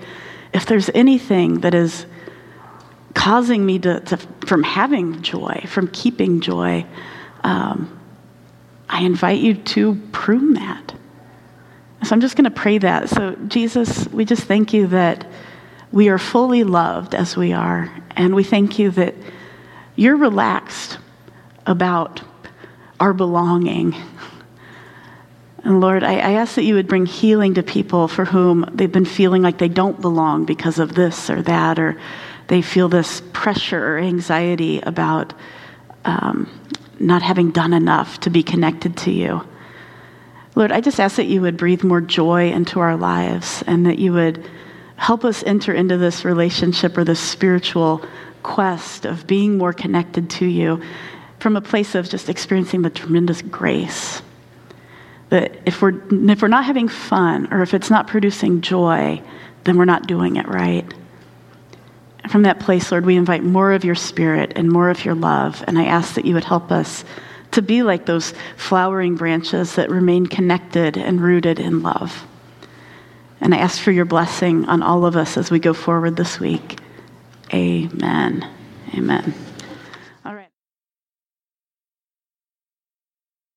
if 0.53 0.67
there's 0.67 0.91
anything 0.95 1.61
that 1.61 1.75
is 1.75 2.07
causing 3.15 3.65
me 3.65 3.79
to, 3.81 4.01
to 4.01 4.17
from 4.47 4.63
having 4.63 5.23
joy, 5.23 5.65
from 5.67 5.89
keeping 5.89 6.41
joy. 6.41 6.87
Um, 7.45 7.99
I 8.89 9.03
invite 9.03 9.41
you 9.41 9.55
to 9.55 9.95
prune 10.13 10.55
that. 10.55 10.95
So 12.05 12.15
I'm 12.15 12.21
just 12.21 12.37
going 12.37 12.45
to 12.45 12.51
pray 12.51 12.79
that. 12.79 13.09
So, 13.09 13.37
Jesus, 13.47 14.09
we 14.09 14.25
just 14.25 14.43
thank 14.45 14.73
you 14.73 14.89
that 14.89 15.27
we 15.93 16.09
are 16.09 16.19
fully 16.19 16.65
loved 16.65 17.15
as 17.15 17.37
we 17.37 17.53
are. 17.53 17.93
And 18.17 18.35
we 18.35 18.43
thank 18.43 18.79
you 18.79 18.91
that 18.93 19.15
you're 19.95 20.17
relaxed 20.17 20.99
about 21.65 22.23
our 22.99 23.13
belonging. 23.13 23.95
And 25.65 25.81
Lord, 25.81 26.03
I, 26.03 26.15
I, 26.15 26.33
ask 26.33 26.57
that 26.57 26.65
you 26.65 26.75
would 26.75 26.89
bring 26.89 27.07
healing 27.07 27.55
to 27.55 27.63
people 27.63 28.09
for 28.09 28.25
whom 28.25 28.69
they've 28.73 28.91
been 28.91 29.05
feeling 29.05 29.43
like 29.43 29.59
they 29.59 29.69
don't 29.69 30.01
belong 30.01 30.45
because 30.45 30.81
of 30.81 30.95
this 30.95 31.31
or 31.31 31.43
that, 31.43 31.79
or 31.79 32.01
they 32.53 32.61
feel 32.61 32.91
this 32.91 33.23
pressure 33.33 33.83
or 33.83 33.99
anxiety 33.99 34.79
about 34.83 35.33
um, 36.05 36.51
not 37.01 37.23
having 37.23 37.51
done 37.51 37.73
enough 37.73 38.21
to 38.21 38.29
be 38.29 38.43
connected 38.43 38.95
to 38.95 39.11
you. 39.11 39.43
Lord, 40.55 40.71
I 40.71 40.83
just 40.83 41.01
ask 41.01 41.17
that 41.17 41.29
you 41.29 41.41
would 41.41 41.57
breathe 41.57 41.83
more 41.83 42.03
joy 42.03 42.53
into 42.53 42.79
our 42.81 42.95
lives 42.95 43.65
and 43.67 43.87
that 43.87 43.99
you 43.99 44.13
would 44.13 44.47
help 44.97 45.25
us 45.25 45.43
enter 45.45 45.73
into 45.73 45.97
this 45.97 46.27
relationship 46.27 46.99
or 46.99 47.05
this 47.05 47.21
spiritual 47.21 48.05
quest 48.43 49.07
of 49.07 49.27
being 49.27 49.57
more 49.57 49.73
connected 49.73 50.29
to 50.33 50.45
you 50.45 50.83
from 51.39 51.57
a 51.57 51.63
place 51.63 51.95
of 51.95 52.07
just 52.07 52.29
experiencing 52.29 52.83
the 52.83 52.91
tremendous 52.91 53.41
grace. 53.41 54.21
That 55.31 55.59
if 55.65 55.81
we're, 55.81 55.99
if 56.31 56.43
we're 56.43 56.49
not 56.49 56.67
having 56.67 56.89
fun 56.89 57.51
or 57.51 57.63
if 57.63 57.73
it's 57.73 57.89
not 57.89 58.09
producing 58.09 58.61
joy, 58.61 59.23
then 59.65 59.79
we're 59.79 59.87
not 59.87 60.07
doing 60.07 60.37
it 60.37 60.47
right. 60.49 60.85
From 62.29 62.43
that 62.43 62.61
place, 62.61 62.91
Lord, 62.91 63.05
we 63.05 63.17
invite 63.17 63.43
more 63.43 63.73
of 63.73 63.85
your 63.85 63.95
spirit 63.95 64.53
and 64.57 64.71
more 64.71 64.91
of 64.91 65.05
your 65.05 65.15
love. 65.15 65.63
And 65.67 65.79
I 65.79 65.85
ask 65.85 66.15
that 66.15 66.25
you 66.25 66.35
would 66.35 66.45
help 66.45 66.71
us 66.71 67.05
to 67.53 67.63
be 67.63 67.83
like 67.83 68.07
those 68.07 68.33
flowering 68.57 69.17
branches 69.17 69.75
that 69.75 69.91
remain 69.91 70.27
connected 70.27 70.97
and 70.97 71.21
rooted 71.21 71.59
in 71.59 71.83
love. 71.83 72.27
And 73.41 73.55
I 73.55 73.59
ask 73.59 73.81
for 73.81 73.91
your 73.91 74.05
blessing 74.05 74.67
on 74.67 74.83
all 74.83 75.05
of 75.05 75.17
us 75.17 75.37
as 75.37 75.51
we 75.51 75.59
go 75.59 75.75
forward 75.75 76.17
this 76.17 76.39
week. 76.39 76.79
Amen. 77.53 78.49
Amen. 78.95 79.35